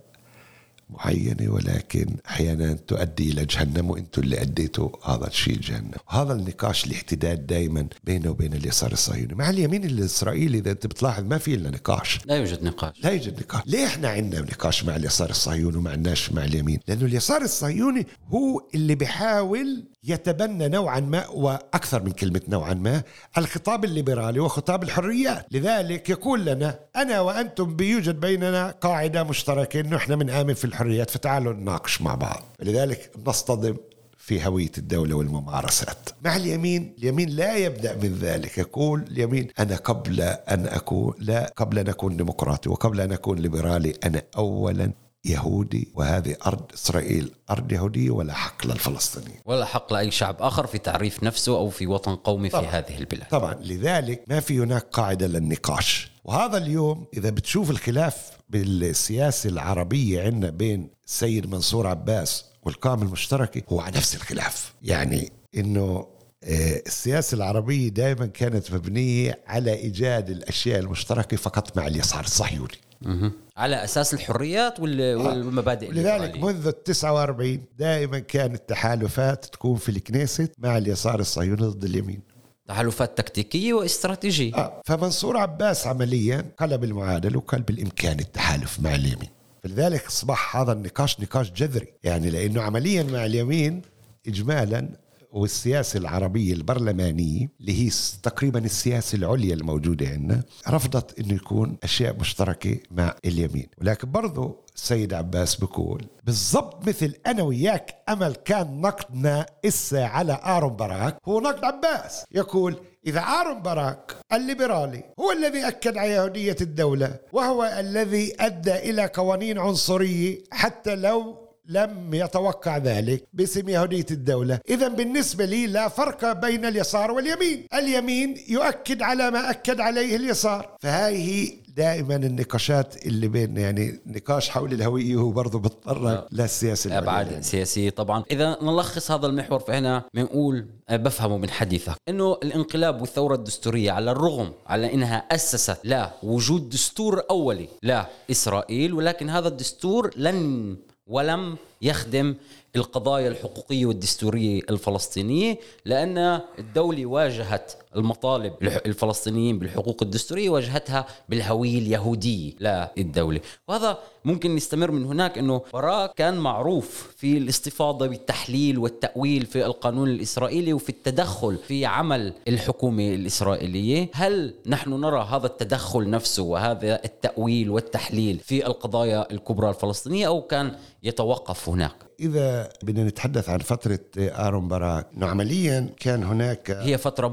معينة 0.91 1.53
ولكن 1.53 2.07
أحيانا 2.29 2.73
تؤدي 2.73 3.31
إلى 3.31 3.45
جهنم 3.45 3.91
وأنتم 3.91 4.23
اللي 4.23 4.43
أديتوا 4.43 4.89
هذا 5.05 5.27
الشيء 5.27 5.59
جهنم 5.59 5.95
وهذا 6.09 6.33
النقاش 6.33 6.87
الاحتداد 6.87 7.47
دائما 7.47 7.87
بينه 8.05 8.31
وبين 8.31 8.53
اليسار 8.53 8.93
الصهيوني. 8.93 9.35
مع 9.35 9.51
اليمين 9.51 9.85
الإسرائيلي 9.85 10.59
إذا 10.59 10.71
أنت 10.71 10.87
بتلاحظ 10.87 11.25
ما 11.25 11.39
في 11.39 11.55
إلا 11.55 11.71
نقاش. 11.71 12.19
لا 12.27 12.37
يوجد 12.37 12.63
نقاش. 12.63 13.05
لا 13.05 13.11
يوجد 13.11 13.41
نقاش. 13.41 13.63
ليه 13.67 13.87
إحنا 13.87 14.09
عندنا 14.09 14.41
نقاش 14.41 14.85
مع 14.85 14.97
اليسار 14.97 15.31
الصهيوني 15.31 15.77
وما 15.77 15.91
عندناش 15.91 16.33
مع 16.33 16.45
اليمين؟ 16.45 16.81
لأنه 16.89 17.05
اليسار 17.05 17.43
الصهيوني 17.43 18.07
هو 18.29 18.69
اللي 18.75 18.95
بيحاول 18.95 19.85
يتبنى 20.07 20.69
نوعا 20.69 21.01
ما 21.01 21.29
وأكثر 21.29 22.03
من 22.03 22.11
كلمة 22.11 22.41
نوعا 22.49 22.75
ما 22.75 23.03
الخطاب 23.39 23.85
الليبرالي 23.85 24.41
وخطاب 24.41 24.83
الحريات. 24.83 25.47
لذلك 25.51 26.11
يقول 26.11 26.45
لنا 26.45 26.79
أنا 26.97 27.21
وأنتم 27.21 27.77
بيوجد 27.77 28.21
بيننا 28.21 28.71
قاعدة 28.71 29.23
مشتركة 29.23 29.81
إنه 29.81 29.97
إحنا 29.97 30.17
بنآمن 30.17 30.55
في 30.55 30.65
الحريات 30.65 31.11
فتعالوا 31.11 31.53
نناقش 31.53 32.03
مع 32.03 32.15
بعض. 32.15 32.43
لذلك 32.61 33.11
نصطدم 33.27 33.77
في 34.19 34.47
هوية 34.47 34.71
الدولة 34.79 35.15
والممارسات. 35.15 36.09
مع 36.25 36.37
اليمين 36.37 36.95
اليمين 36.99 37.29
لا 37.29 37.57
يبدأ 37.57 37.97
من 37.97 38.19
ذلك. 38.21 38.59
يقول 38.59 39.03
اليمين 39.11 39.49
أنا 39.59 39.77
قبل 39.77 40.21
أن 40.21 40.67
أكون 40.67 41.15
لا 41.19 41.53
قبل 41.57 41.79
أن 41.79 41.89
أكون 41.89 42.17
ديمقراطي 42.17 42.69
وقبل 42.69 43.01
أن 43.01 43.13
أكون 43.13 43.39
ليبرالي 43.39 43.95
أنا 44.05 44.23
أولا 44.37 44.93
يهودي 45.25 45.89
وهذه 45.95 46.37
أرض 46.47 46.73
إسرائيل 46.75 47.31
أرض 47.51 47.73
يهودية 47.73 48.11
ولا 48.11 48.35
حق 48.35 48.67
للفلسطينيين. 48.67 49.41
ولا 49.45 49.65
حق 49.65 49.93
لأي 49.93 50.11
شعب 50.11 50.37
آخر 50.41 50.67
في 50.67 50.79
تعريف 50.79 51.23
نفسه 51.23 51.57
أو 51.57 51.71
في 51.71 51.87
وطن 51.87 52.17
قومي 52.17 52.51
في 52.51 52.57
طبعاً. 52.57 52.71
هذه 52.71 52.99
البلاد. 52.99 53.29
طبعا 53.29 53.55
لذلك 53.55 54.25
ما 54.29 54.41
في 54.41 54.59
هناك 54.59 54.83
قاعدة 54.93 55.27
للنقاش. 55.27 56.11
وهذا 56.25 56.57
اليوم 56.59 57.07
إذا 57.17 57.31
بتشوف 57.31 57.71
الخلاف 57.71 58.31
بالسياسة 58.49 59.51
العربية 59.51 60.23
عندنا 60.23 60.51
بين 60.51 60.91
السيد 61.07 61.51
منصور 61.51 61.87
عباس 61.87 62.45
والقائمة 62.63 63.03
المشتركة 63.03 63.63
هو 63.73 63.81
على 63.81 63.97
نفس 63.97 64.15
الخلاف. 64.15 64.75
يعني 64.83 65.33
إنه 65.57 66.07
آه، 66.47 66.83
السياسة 66.87 67.35
العربية 67.35 67.89
دائما 67.89 68.27
كانت 68.27 68.73
مبنية 68.73 69.39
على 69.47 69.75
إيجاد 69.75 70.31
الأشياء 70.31 70.81
المشتركة 70.81 71.37
فقط 71.37 71.77
مع 71.77 71.87
اليسار. 71.87 72.25
الصهيوني 72.25 72.75
مهم. 73.07 73.33
على 73.57 73.85
أساس 73.85 74.15
الحريات 74.15 74.81
وال- 74.81 75.17
والمبادئ 75.17 75.91
لذلك. 75.93 76.37
منذ 76.37 76.67
ال 76.67 76.83
49 76.85 77.63
دائما 77.79 78.19
كانت 78.19 78.55
التحالفات 78.55 79.45
تكون 79.45 79.77
في 79.77 79.89
الكنيست 79.89 80.53
مع 80.59 80.79
اليسار 80.79 81.21
الصهيوني 81.21 81.63
ضد 81.63 81.85
اليمين. 81.85 82.21
تحالفات 82.69 83.19
تكتيكية 83.19 83.75
واستراتيجية. 83.75 84.55
آه. 84.55 84.83
فمنصور 84.85 85.37
عباس 85.37 85.87
عمليا 85.87 86.45
قلب 86.59 86.85
المعادلة 86.85 87.37
وقال 87.39 87.63
بالامكان 87.63 88.21
التحالف 88.21 88.81
مع 88.81 88.95
اليمين. 88.95 89.29
فلذلك 89.63 90.07
أصبح 90.07 90.57
هذا 90.57 90.73
النقاش 90.73 91.21
نقاش 91.21 91.51
جذري. 91.51 91.87
يعني 92.03 92.31
لأنه 92.31 92.63
عمليا 92.63 93.03
مع 93.03 93.25
اليمين 93.27 93.83
اجمالا 94.29 94.89
والسياسة 95.35 95.99
العربية 95.99 96.53
البرلمانية 96.53 97.49
اللي 97.61 97.87
هي 97.87 97.91
تقريبا 98.23 98.59
السياسة 98.59 99.17
العليا 99.17 99.55
الموجودة 99.55 100.09
عندنا 100.09 100.43
رفضت 100.69 101.19
إنه 101.19 101.35
يكون 101.35 101.77
أشياء 101.83 102.17
مشتركة 102.21 102.77
مع 102.91 103.15
اليمين. 103.25 103.67
ولكن 103.81 104.11
برضو 104.11 104.65
السيد 104.77 105.15
عباس 105.15 105.57
بيقول 105.57 106.05
بالضبط 106.25 106.89
مثل 106.89 107.15
أنا 107.27 107.43
وياك 107.43 107.95
أمل 108.09 108.35
كان 108.35 108.81
نقدنا 108.81 109.47
إسا 109.65 109.97
على 110.05 110.41
آرون 110.45 110.73
باراك 110.77 111.17
هو 111.29 111.41
نقد 111.41 111.65
عباس. 111.65 112.25
يقول 112.33 112.77
إذا 113.07 113.21
آرون 113.21 113.63
باراك 113.63 114.17
الليبرالي 114.33 115.05
هو 115.21 115.33
الذي 115.33 115.69
أكد 115.69 115.97
على 115.97 116.11
يهودية 116.11 116.57
الدولة 116.61 117.19
وهو 117.33 117.65
الذي 117.65 118.33
أدى 118.41 118.75
إلى 118.75 119.07
قوانين 119.15 119.59
عنصرية 119.59 120.39
حتى 120.53 120.97
لو 120.97 121.44
لم 121.69 122.15
يتوقع 122.15 122.77
ذلك 122.77 123.25
باسم 123.33 123.69
يهودية 123.69 124.07
الدولة. 124.11 124.61
إذا 124.69 124.89
بالنسبة 124.89 125.45
لي 125.45 125.67
لا 125.67 125.89
فرق 125.89 126.33
بين 126.33 126.65
اليسار 126.65 127.11
واليمين. 127.13 127.67
اليمين 127.75 128.35
يؤكد 128.49 129.03
على 129.03 129.31
ما 129.31 129.51
أكد 129.51 129.81
عليه 129.81 130.17
اليسار. 130.17 130.77
فهاي 130.81 131.17
هي 131.17 131.65
دائما 131.77 132.17
النقاشات 132.17 133.07
اللي 133.07 133.29
بين 133.29 133.57
يعني 133.57 134.01
نقاش 134.07 134.49
حول 134.51 134.73
الهوية 134.73 135.17
هو 135.17 135.31
برضه 135.31 135.59
بتطرق 135.59 136.27
للسياسة 136.33 136.89
العليا. 136.89 137.03
أبعاد 137.03 137.43
سياسية 137.43 137.91
طبعا. 137.91 138.25
إذا 138.31 138.59
نلخص 138.63 139.11
هذا 139.11 139.27
المحور 139.27 139.61
فهنا 139.61 140.05
بنقول 140.15 140.67
أه، 140.89 140.97
بفهمه 140.97 141.39
من 141.39 141.51
حديثك 141.51 141.95
إنه 142.09 142.33
الانقلاب 142.43 143.01
والثورة 143.01 143.35
الدستورية 143.35 143.93
على 143.93 144.11
الرغم 144.11 144.53
على 144.67 144.95
إنها 144.95 145.17
أسست 145.17 145.79
لا 145.85 146.11
وجود 146.23 146.69
دستور 146.69 147.23
أولي 147.31 147.69
لاسرائيل 147.83 148.93
ولكن 148.95 149.31
هذا 149.31 149.49
الدستور 149.49 150.11
لن 150.17 150.77
ولم 151.07 151.57
يخدم 151.83 152.35
القضايا 152.77 153.29
الحقوقية 153.29 153.87
والدستورية 153.87 154.61
الفلسطينية 154.71 155.59
لأن 155.85 156.41
الدولة 156.59 157.07
واجهت 157.07 157.73
المطالب 157.97 158.53
الفلسطينيين 158.63 159.59
بالحقوق 159.59 160.03
الدستورية 160.03 160.51
واجهتها 160.51 161.07
بالهويه 161.29 161.79
اليهوديه 161.79 162.53
للدوله 162.61 163.41
وهذا 163.69 163.99
ممكن 164.25 164.55
نستمر 164.57 164.91
من 164.91 165.05
هناك 165.05 165.39
إنه 165.39 165.63
باراك 165.73 166.15
كان 166.15 166.39
معروف 166.39 167.15
في 167.17 167.39
الاستفاضة 167.39 168.07
بالتحليل 168.07 168.79
والتأويل 168.79 169.47
في 169.47 169.67
القانون 169.67 170.09
الإسرائيلي 170.09 170.73
وفي 170.73 170.89
التدخل 170.89 171.57
في 171.69 171.87
عمل 171.87 172.33
الحكومة 172.49 173.15
الإسرائيلية. 173.15 174.09
هل 174.13 174.55
نحن 174.67 174.91
نرى 174.91 175.27
هذا 175.31 175.47
التدخل 175.47 176.11
نفسه 176.11 176.43
وهذا 176.43 177.05
التأويل 177.05 177.71
والتحليل 177.71 178.39
في 178.39 178.67
القضايا 178.67 179.33
الكبرى 179.33 179.71
الفلسطينية 179.71 180.27
أو 180.27 180.43
كان 180.43 180.77
يتوقف 181.03 181.69
هناك؟ 181.69 181.95
إذا 182.21 182.69
بدنا 182.83 183.05
نتحدث 183.05 183.49
عن 183.49 183.59
فترة 183.59 184.01
آرون 184.19 184.69
باراك 184.69 185.07
إنه 185.17 185.27
عمليا 185.27 185.91
كان 186.01 186.23
هناك 186.23 186.71
هي 186.71 186.99
فترة 186.99 187.27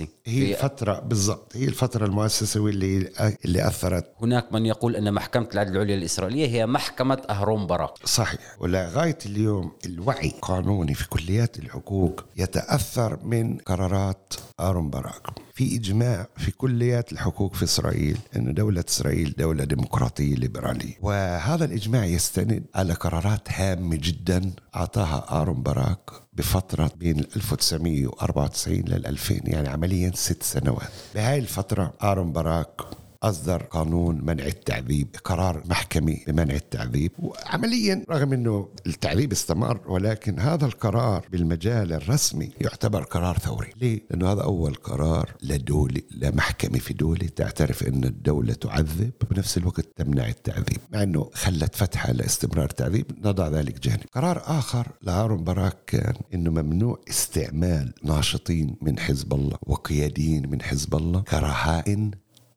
مؤسسه 0.00 0.14
هي 0.26 0.46
في 0.46 0.54
فترة 0.54 1.00
بالضبط 1.00 1.56
هي 1.56 1.64
الفترة 1.64 2.06
المؤسسة 2.06 2.60
واللي 2.60 3.10
اللي 3.44 3.66
أثرت. 3.66 4.12
هناك 4.22 4.52
من 4.52 4.66
يقول 4.66 4.96
أن 4.96 5.14
محكمة 5.14 5.48
العدل 5.54 5.76
العليا 5.76 5.94
الإسرائيلية 5.94 6.46
هي 6.48 6.66
محكمة 6.66 7.22
أهرون 7.30 7.66
باراك 7.66 7.90
صحيح. 8.04 8.40
ولغاية 8.60 9.18
اليوم 9.26 9.72
الوعي 9.86 10.28
القانوني 10.28 10.94
في 10.94 11.08
كليات 11.08 11.58
الحقوق 11.58 12.24
يتأثر 12.36 13.18
من 13.24 13.58
قرارات 13.58 14.34
آرون 14.60 14.90
باراك 14.90 15.26
في 15.60 15.76
إجماع 15.76 16.26
في 16.36 16.50
كليات 16.50 17.12
الحقوق 17.12 17.54
في 17.54 17.64
إسرائيل 17.64 18.18
أن 18.36 18.54
دولة 18.54 18.84
إسرائيل 18.88 19.34
دولة 19.38 19.64
ديمقراطية 19.64 20.34
ليبرالية. 20.34 20.94
وهذا 21.02 21.64
الإجماع 21.64 22.04
يستند 22.04 22.64
على 22.74 22.92
قرارات 22.92 23.52
هامة 23.52 23.96
جدا 23.96 24.52
أعطاها 24.76 25.40
آرون 25.42 25.62
باراك 25.62 26.10
بفترة 26.32 26.90
بين 26.96 27.18
1994 27.36 28.74
لل 28.76 29.06
2000 29.06 29.34
يعني 29.44 29.68
عمليا 29.68 30.12
ست 30.14 30.42
سنوات. 30.42 30.90
بهاي 31.14 31.38
الفترة 31.38 31.92
آرون 32.02 32.32
باراك 32.32 32.80
أصدر 33.22 33.62
قانون 33.62 34.24
منع 34.24 34.46
التعذيب 34.46 35.08
قرار 35.24 35.62
محكمي 35.66 36.24
بمنع 36.26 36.54
التعذيب. 36.54 37.12
وعمليا 37.18 38.04
رغم 38.10 38.32
أنه 38.32 38.68
التعذيب 38.86 39.32
استمر 39.32 39.80
ولكن 39.86 40.40
هذا 40.40 40.66
القرار 40.66 41.26
بالمجال 41.32 41.92
الرسمي 41.92 42.50
يعتبر 42.60 43.02
قرار 43.02 43.38
ثوري. 43.38 43.70
ليه؟ 43.76 44.00
لأنه 44.10 44.32
هذا 44.32 44.42
أول 44.42 44.74
قرار 44.74 45.34
لدولة 45.42 46.02
لمحكمة 46.10 46.78
في 46.78 46.94
دولة 46.94 47.28
تعترف 47.36 47.82
أن 47.82 48.04
الدولة 48.04 48.52
تعذب 48.52 49.12
وبنفس 49.22 49.58
الوقت 49.58 49.86
تمنع 49.96 50.28
التعذيب. 50.28 50.78
مع 50.92 51.02
أنه 51.02 51.30
خلت 51.34 51.74
فتحة 51.74 52.12
لاستمرار 52.12 52.64
التعذيب 52.70 53.06
نضع 53.24 53.48
ذلك 53.48 53.80
جانب. 53.80 54.04
قرار 54.12 54.42
آخر 54.46 54.88
لهارون 55.02 55.44
باراك 55.44 55.76
كان 55.86 56.14
أنه 56.34 56.50
ممنوع 56.50 57.00
استعمال 57.10 57.92
ناشطين 58.04 58.76
من 58.82 58.98
حزب 58.98 59.34
الله 59.34 59.58
وقياديين 59.62 60.50
من 60.50 60.62
حزب 60.62 60.94
الله 60.94 61.20
كرهائن 61.20 62.10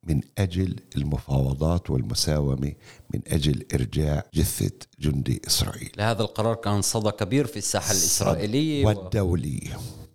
من 0.07 0.21
أجل 0.37 0.75
المفاوضات 0.95 1.89
والمساومة 1.89 2.73
من 3.13 3.21
أجل 3.27 3.65
إرجاع 3.73 4.23
جثة 4.33 4.71
جندي 4.99 5.41
إسرائيل. 5.47 5.91
لهذا 5.97 6.21
القرار 6.21 6.55
كان 6.55 6.81
صدى 6.81 7.11
كبير 7.11 7.47
في 7.47 7.57
الساحة 7.57 7.91
الإسرائيلية 7.91 8.85
والدولي. 8.85 9.69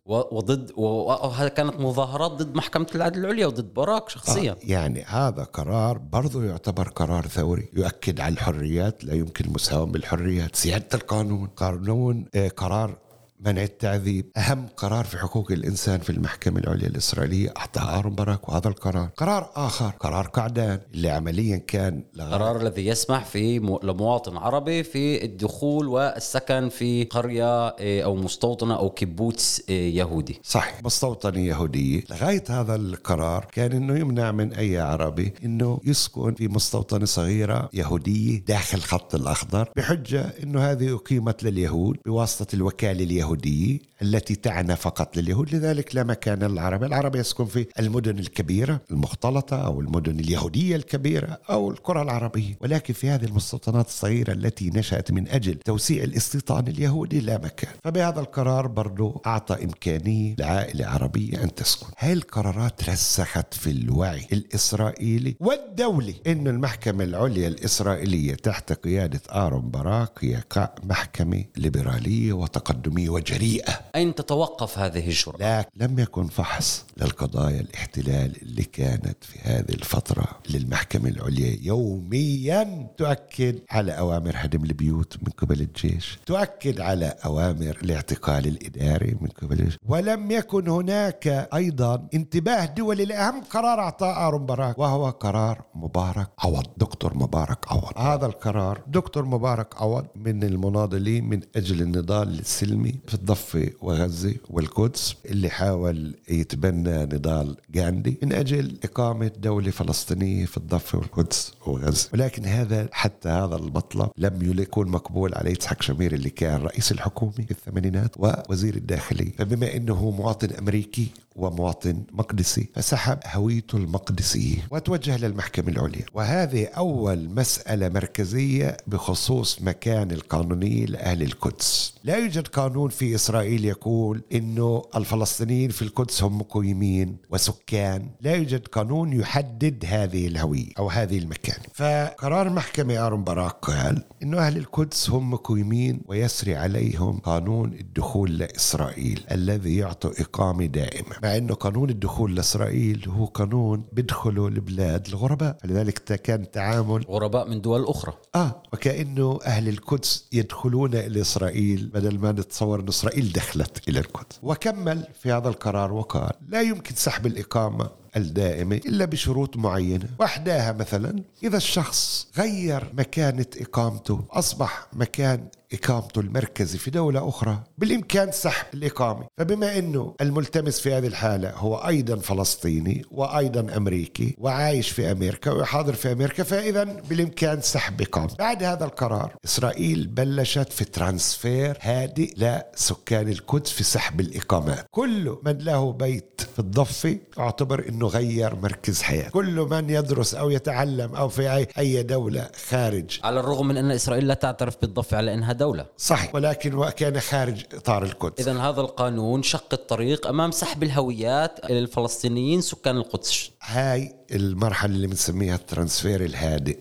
وضد 0.07 0.73
وهذا 0.77 1.49
كانت 1.49 1.81
مظاهرات 1.81 2.31
ضد 2.31 2.55
محكمة 2.55 2.87
العدل 2.95 3.21
العليا 3.21 3.47
وضد 3.47 3.75
باراك 3.75 4.09
شخصيا. 4.09 4.53
آه 4.53 4.57
يعني 4.63 5.03
هذا 5.03 5.43
قرار 5.45 5.99
برضه 5.99 6.45
يعتبر 6.45 6.89
قرار 6.89 7.27
ثوري 7.27 7.69
يؤكد 7.73 8.21
على 8.21 8.33
الحريات 8.33 9.05
لا 9.05 9.15
يمكن 9.15 9.45
المساومة 9.45 9.93
بالحريات 9.93 10.57
سيادة 10.57 10.89
القانون 10.95 11.47
قانون 11.47 12.25
آه 12.35 12.49
قرار 12.49 12.99
منع 13.41 13.63
التعذيب 13.63 14.31
أهم 14.37 14.67
قرار 14.77 15.05
في 15.05 15.19
حقوق 15.19 15.53
الإنسان 15.53 16.01
في 16.01 16.11
المحكمة 16.11 16.61
العليا 16.61 16.87
الإسرائيلية 16.87 17.53
أعطاه 17.57 17.99
آرون 17.99 18.15
باراك 18.15 18.49
وهذا 18.49 18.69
القرار. 18.69 19.09
قرار 19.17 19.51
آخر 19.57 19.91
قرار 20.01 20.27
قعدان 20.27 20.81
اللي 20.95 21.11
عمليا 21.11 21.57
كان 21.57 22.05
القرار 22.17 22.61
الذي 22.61 22.87
يسمح 22.87 23.25
في 23.25 23.59
لمواطن 23.83 24.37
عربي 24.37 24.83
في 24.83 25.25
الدخول 25.25 25.89
والسكن 25.89 26.69
في 26.69 27.05
قرية 27.05 27.69
إيه، 27.69 28.05
أو 28.05 28.17
مستوطنة 28.17 28.77
أو 28.77 28.91
كبوتس 28.91 29.63
إيه، 29.69 29.97
يهودي. 29.97 30.41
صحيح 30.43 30.85
مستوطنة 30.85 31.41
يهودية. 31.41 32.03
لغاية 32.11 32.45
هذا 32.49 32.75
القرار 32.75 33.47
كان 33.53 33.73
أنه 33.73 33.99
يمنع 33.99 34.33
من 34.33 34.53
أي 34.53 34.79
عربي 34.79 35.33
أنه 35.45 35.81
يسكن 35.85 36.35
في 36.35 36.49
مستوطنة 36.49 37.05
صغيرة 37.05 37.69
يهودية 37.73 38.39
داخل 38.39 38.81
خط 38.81 39.15
الأخضر 39.15 39.69
بحجة 39.77 40.35
أنه 40.43 40.61
هذه 40.61 40.95
أقيمت 40.95 41.43
لليهود 41.43 41.97
بواسطة 42.07 42.55
الوكالة 42.55 43.05
اليهودية. 43.05 43.28
اليهودية 43.29 43.79
التي 44.03 44.35
تعنى 44.35 44.77
فقط 44.77 45.17
لليهود 45.17 45.55
لذلك 45.55 45.95
لا 45.95 46.05
مكان 46.05 46.39
للعرب 46.39 46.85
العرب 46.85 47.17
يسكن 47.17 47.45
في 47.45 47.67
المدن 47.79 48.19
الكبيرة 48.19 48.81
المختلطة 48.91 49.57
أو 49.57 49.81
المدن 49.81 50.21
اليهودية 50.21 50.77
الكبيرة 50.77 51.39
أو 51.51 51.71
القرى 51.71 52.03
العربية. 52.03 52.57
ولكن 52.61 52.95
في 52.95 53.11
هذه 53.11 53.25
المستوطنات 53.25 53.87
الصغيرة 53.87 54.33
التي 54.33 54.71
نشأت 54.71 55.13
من 55.13 55.29
أجل 55.29 55.55
توسيع 55.55 56.05
الاستيطان 56.05 56.69
اليهودي 56.69 57.21
لا 57.21 57.39
مكان. 57.39 57.71
فبهذا 57.85 58.21
القرار 58.21 58.67
برضو 58.67 59.23
أعطى 59.27 59.65
إمكانية 59.65 60.35
لعائلة 60.39 60.87
عربية 60.87 61.43
أن 61.45 61.55
تسكن. 61.55 61.87
هاي 61.99 62.13
القرارات 62.13 62.91
رسخت 62.91 63.55
في 63.55 63.71
الوعي 63.71 64.27
الإسرائيلي 64.33 65.37
والدولي 65.41 66.15
أن 66.27 66.49
المحكمة 66.49 67.05
العليا 67.05 67.49
الإسرائيلية 67.49 68.35
تحت 68.35 68.73
قيادة 68.73 69.21
آرون 69.31 69.71
باراك 69.71 70.25
هي 70.25 70.43
محكمة 70.85 71.45
ليبرالية 71.57 72.33
وتقدمية 72.33 73.18
وجريئة. 73.19 73.81
أين 73.95 74.15
تتوقف 74.15 74.79
هذه 74.79 75.07
الجرأة؟ 75.09 75.37
لا 75.39 75.69
لم 75.77 75.99
يكن 75.99 76.27
فحص 76.27 76.85
للقضايا 76.97 77.61
الاحتلال 77.61 78.43
اللي 78.43 78.63
كانت 78.63 79.25
في 79.25 79.39
هذه 79.43 79.71
الفترة 79.71 80.27
للمحكمة 80.51 81.09
العليا. 81.09 81.59
يوميا 81.63 82.89
تؤكد 82.97 83.59
على 83.71 83.93
أوامر 83.93 84.33
هدم 84.37 84.65
البيوت 84.65 85.17
من 85.23 85.31
قبل 85.39 85.61
الجيش 85.61 86.19
تؤكد 86.27 86.81
على 86.81 87.15
أوامر 87.25 87.79
الاعتقال 87.83 88.47
الإداري 88.47 89.17
من 89.21 89.29
قبل 89.29 89.61
الجيش. 89.61 89.77
ولم 89.89 90.31
يكن 90.31 90.69
هناك 90.69 91.49
أيضا 91.55 92.09
انتباه 92.15 92.65
دولي 92.65 93.05
لأهم 93.05 93.43
قرار 93.51 93.81
أعطاه 93.81 94.29
آرون 94.29 94.47
باراك 94.47 94.79
وهو 94.79 95.11
قرار 95.11 95.63
مبارك 95.75 96.29
عوض 96.39 96.67
دكتور 96.77 97.15
مبارك 97.15 97.73
عوض. 97.73 97.99
هذا 97.99 98.27
القرار 98.27 98.83
دكتور 98.87 99.25
مبارك 99.25 99.83
عوض 99.83 100.07
من 100.17 100.45
المناضلين 100.45 101.25
من 101.25 101.41
أجل 101.57 101.83
النضال 101.83 102.39
السلمي. 102.39 102.95
في 103.09 103.15
الضفة 103.15 103.71
وغزة 103.81 104.35
والقدس 104.51 105.15
اللي 105.27 105.51
حاول 105.51 106.15
يتبنى 106.29 107.05
نضال 107.05 107.57
غاندي 107.77 108.19
من 108.23 108.33
أجل 108.33 108.79
إقامة 108.85 109.31
دولة 109.39 109.71
فلسطينية 109.71 110.45
في 110.45 110.57
الضفة 110.57 110.99
والقدس 110.99 111.53
وغزة. 111.67 112.09
ولكن 112.13 112.45
هذا 112.45 112.89
حتى 112.93 113.29
هذا 113.29 113.57
المطلب 113.57 114.11
لم 114.19 114.61
يكون 114.61 114.89
مقبول 114.89 115.35
على 115.35 115.51
يتحك 115.53 115.83
شمير 115.83 116.13
اللي 116.13 116.31
كان 116.31 116.63
رئيس 116.63 116.93
الحكومة 116.93 117.33
في 117.33 117.51
الثمانينات 117.51 118.11
ووزير 118.19 118.75
الداخلية. 118.77 119.33
فبما 119.39 119.77
أنه 119.77 120.11
مواطن 120.11 120.51
أمريكي 120.51 121.09
ومواطن 121.39 122.03
مقدسي. 122.13 122.69
فسحب. 122.75 123.19
هويته 123.27 123.77
المقدسية 123.77 124.67
وتوجه 124.71 125.17
للمحكمة 125.17 125.69
العليا. 125.69 126.05
وهذه 126.15 126.65
أول 126.65 127.31
مسألة 127.31 127.89
مركزية 127.89 128.77
بخصوص 128.87 129.63
مكان 129.63 130.11
القانوني 130.11 130.87
لأهل 130.87 131.23
القدس. 131.23 131.95
لا 132.05 132.17
يوجد 132.17 132.47
قانون 132.49 132.91
في 132.91 133.15
إسرائيل 133.15 133.65
يقول 133.65 134.23
أنه 134.33 134.83
الفلسطينيين 134.97 135.71
في 135.71 135.83
القدس 135.83 136.23
هم 136.23 136.39
مقيمين 136.39 137.17
وسكان. 137.31 138.09
لا 138.21 138.35
يوجد 138.35 138.67
قانون 138.67 139.13
يحدد 139.13 139.85
هذه 139.87 140.27
الهوية 140.27 140.71
أو 140.79 140.89
هذه 140.89 141.19
المكان. 141.19 141.59
فقرار 141.75 142.51
محكمة 142.51 143.07
آرون 143.07 143.25
باراك 143.25 143.53
قال 143.53 144.03
أنه 144.23 144.39
أهل 144.39 144.57
القدس 144.57 145.11
هم 145.11 145.31
مقيمين 145.31 146.01
ويسري 146.07 146.57
عليهم 146.57 147.19
قانون 147.19 147.73
الدخول 147.73 148.39
لإسرائيل 148.39 149.25
الذي 149.31 149.77
يعطي 149.77 150.23
إقامة 150.23 150.67
دائمة. 150.67 151.17
مع 151.29 151.37
أنه 151.37 151.55
قانون 151.55 151.91
الدخول 151.91 152.35
لإسرائيل 152.35 153.09
هو 153.09 153.25
قانون 153.25 153.85
بيدخلوا 153.93 154.49
البلاد 154.49 155.07
الغرباء. 155.09 155.57
فلذلك 155.63 155.99
كان 155.99 156.51
تعامل 156.51 157.05
غرباء 157.09 157.49
من 157.49 157.61
دول 157.61 157.85
أخرى. 157.85 158.13
آه 158.35 158.63
وكأنه 158.73 159.39
أهل 159.47 159.69
القدس 159.69 160.29
يدخلون 160.33 160.95
إلى 160.95 161.21
إسرائيل 161.21 161.91
بدل 161.95 162.19
ما 162.19 162.33
نتصور 162.33 162.81
أن 162.81 162.89
إسرائيل 162.89 163.33
دخلت 163.33 163.89
إلى 163.89 163.99
القدس. 164.01 164.39
وكمل 164.43 165.07
في 165.23 165.33
هذا 165.33 165.49
القرار 165.49 165.93
وقال 165.93 166.33
لا 166.49 166.63
يمكن 166.63 166.95
سحب 166.95 167.27
الإقامة 167.27 167.91
الدائمة 168.17 168.77
إلا 168.77 169.05
بشروط 169.05 169.57
معينة. 169.57 170.09
وحداها 170.21 170.73
مثلا 170.73 171.23
إذا 171.43 171.57
الشخص 171.57 172.29
غير 172.39 172.93
مكانة 172.99 173.47
إقامته 173.61 174.25
أصبح 174.31 174.87
مكان 174.93 175.49
إقامته 175.73 176.21
المركزي 176.21 176.79
في 176.79 176.91
دولة 176.91 177.29
أخرى 177.29 177.59
بالإمكان 177.79 178.33
سحب 178.33 178.67
الإقامة. 178.75 179.27
فبما 179.39 179.79
أنه 179.79 180.15
الملتمس 180.21 180.81
في 180.81 180.95
هذه 180.95 181.07
الحالة 181.07 181.51
هو 181.51 181.77
أيضا 181.77 182.17
فلسطيني 182.17 183.05
وأيضا 183.11 183.77
أمريكي 183.77 184.35
وعايش 184.39 184.91
في 184.91 185.13
أمريكا 185.13 185.51
ويحاضر 185.51 185.93
في 185.93 186.13
أمريكا 186.13 186.43
فإذا 186.43 186.85
بالإمكان 186.85 187.61
سحب 187.61 188.01
إقامة. 188.01 188.35
بعد 188.39 188.63
هذا 188.63 188.85
القرار 188.85 189.35
إسرائيل 189.45 190.07
بلشت 190.07 190.73
في 190.73 190.85
transfer 190.85 191.79
هادئ 191.81 192.35
لسكان 192.37 193.29
القدس 193.29 193.71
في 193.71 193.85
سحب 193.85 194.21
الإقامات. 194.21 194.87
كل 194.91 195.39
من 195.45 195.59
له 195.59 195.93
بيت 195.93 196.41
في 196.53 196.59
الضفة 196.59 197.19
أعتبر 197.39 197.89
أنه 197.89 198.07
غير 198.07 198.55
مركز 198.57 199.03
حياة 199.03 199.29
كل 199.29 199.67
من 199.71 199.91
يدرس 199.91 200.35
أو 200.35 200.51
يتعلم 200.51 201.15
أو 201.15 201.29
في 201.29 201.67
أي 201.79 202.03
دولة 202.03 202.49
خارج. 202.69 203.21
على 203.25 203.41
الرغم 203.41 203.69
من 203.69 203.77
أن 203.77 203.91
إسرائيل 203.91 204.27
لا 204.29 204.35
تعترف 204.35 204.77
بالضفة 204.81 205.17
على 205.17 205.35
أنها 205.35 205.58
دولة. 205.59 205.87
صحيح. 205.97 206.35
ولكن 206.35 206.89
كان 206.91 207.21
خارج 207.21 207.65
إطار 207.75 208.03
القدس. 208.03 208.49
إذا 208.49 208.61
هذا 208.61 208.81
القانون 208.81 209.43
شق 209.43 209.69
الطريق 209.73 210.27
أمام 210.27 210.51
سحب 210.51 210.83
الهويات 210.83 211.71
للفلسطينيين 211.71 212.61
سكان 212.61 212.97
القدس. 212.97 213.51
هاي 213.63 214.15
المرحلة 214.33 214.95
اللي 214.95 215.07
بنسميها 215.07 215.55
ال 215.55 215.62
transfer 215.62 216.25
الهادئ 216.25 216.79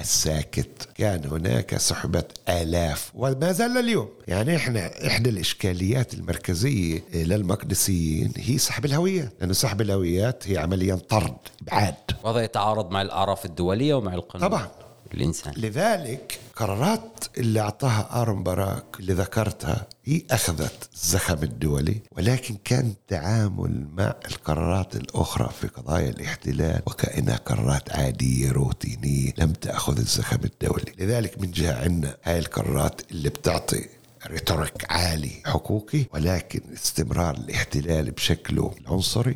الساكت. 0.00 0.88
كان 0.94 1.24
هناك 1.24 1.76
سحب 1.76 2.24
آلاف 2.48 3.12
وما 3.14 3.52
زال 3.52 3.78
اليوم. 3.78 4.08
يعني 4.28 4.56
إحنا 4.56 5.06
إحدى 5.06 5.30
الإشكاليات 5.30 6.14
المركزية 6.14 7.04
للمقدسيين 7.14 8.32
هي 8.36 8.58
سحب 8.58 8.84
الهويات. 8.84 9.32
لأنه 9.40 9.52
سحب 9.52 9.80
الهويات 9.80 10.48
هي 10.48 10.58
عمليا 10.58 10.94
طرد 10.94 11.36
إبعاد. 11.62 11.94
وهذا 12.24 12.42
يتعارض 12.42 12.90
مع 12.90 13.02
الأعراف 13.02 13.44
الدولية 13.44 13.94
ومع 13.94 14.14
القانون. 14.14 14.48
طبعا. 14.48 14.68
الإنسان. 15.14 15.54
لذلك 15.56 16.40
قرارات 16.56 17.24
اللي 17.38 17.60
أعطاها 17.60 18.22
آرون 18.22 18.42
باراك 18.42 18.84
اللي 19.00 19.12
ذكرتها 19.12 19.86
هي 20.04 20.22
أخذت 20.30 20.88
الزخم 20.94 21.42
الدولي 21.42 22.00
ولكن 22.12 22.56
كان 22.64 22.94
تعامل 23.08 23.86
مع 23.96 24.14
القرارات 24.30 24.96
الأخرى 24.96 25.50
في 25.60 25.66
قضايا 25.68 26.10
الاحتلال 26.10 26.82
وكأنها 26.86 27.36
قرارات 27.36 27.92
عادية 27.92 28.52
روتينية 28.52 29.32
لم 29.38 29.52
تأخذ 29.52 29.98
الزخم 29.98 30.38
الدولي. 30.44 30.92
لذلك 30.98 31.40
من 31.40 31.50
جهة 31.50 31.82
عندنا 31.84 32.16
هاي 32.24 32.38
القرارات 32.38 33.00
اللي 33.10 33.28
بتعطي 33.28 33.84
ريتوريك 34.26 34.92
عالي 34.92 35.30
حقوقي 35.46 36.04
ولكن 36.14 36.60
استمرار 36.74 37.34
الاحتلال 37.34 38.10
بشكله 38.10 38.74
العنصري 38.80 39.34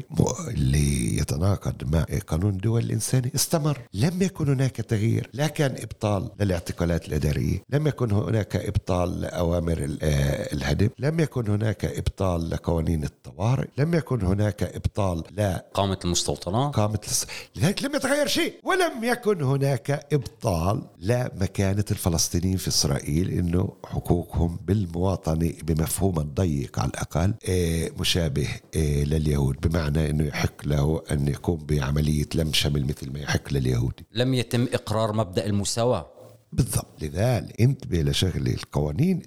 اللي 0.49 1.17
يتناقض 1.17 1.95
مع 1.95 2.07
قانون 2.27 2.53
الدول 2.53 2.85
الإنساني 2.85 3.33
استمر. 3.35 3.79
لم 3.95 4.23
يكن 4.23 4.49
هناك 4.49 4.77
تغيير. 4.77 5.31
لا 5.33 5.47
كان 5.47 5.77
إبطال 5.83 6.31
للاعتقالات 6.41 7.09
الإدارية. 7.09 7.63
لم 7.71 7.87
يكن 7.87 8.11
هناك 8.13 8.57
إبطال 8.57 9.21
لأوامر 9.21 9.97
آه، 10.03 10.53
الهدم. 10.55 10.89
لم 10.99 11.21
يكن 11.21 11.51
هناك 11.51 11.85
إبطال 11.85 12.51
لقوانين 12.51 13.05
الطوارئ. 13.05 13.69
لم 13.79 13.95
يكن 13.95 14.23
هناك 14.23 14.63
إبطال 14.63 15.23
لا 15.31 15.67
قامة 15.75 15.99
المستوطنات 16.05 16.75
قامة. 16.75 17.01
لذلك 17.57 17.83
لم 17.83 17.95
يتغير 17.95 18.27
شيء. 18.27 18.55
ولم 18.65 19.05
يكن 19.05 19.43
هناك 19.43 20.07
إبطال 20.13 20.83
لمكانة 20.99 21.85
الفلسطينيين 21.91 22.57
في 22.57 22.69
إسرائيل 22.69 23.31
إنه 23.31 23.73
حقوقهم 23.85 24.59
بالمواطنة 24.87 25.53
بمفهوم 25.63 26.19
الضيق 26.19 26.79
على 26.79 26.89
الأقل 26.89 27.35
آه، 27.49 27.91
مشابه 27.99 28.49
آه، 28.77 29.05
لليهود 29.05 29.57
بمعنى 29.69 30.11
أنه 30.11 30.25
يحق 30.25 30.67
له 30.67 31.03
أن 31.11 31.29
يقوم 31.29 31.67
بعملية 31.67 32.29
لم 32.35 32.53
شمل 32.53 32.85
مثل 32.85 33.13
ما 33.13 33.19
يحق 33.19 33.53
لليهودي. 33.53 34.07
لم 34.13 34.35
يتم 34.35 34.67
إقرار 34.73 35.13
مبدأ 35.13 35.47
المساواة. 35.47 36.07
بالضبط. 36.53 37.03
لذلك 37.03 37.61
انتبه 37.61 38.03
لشغله 38.03 38.55
القوانين 38.55 39.23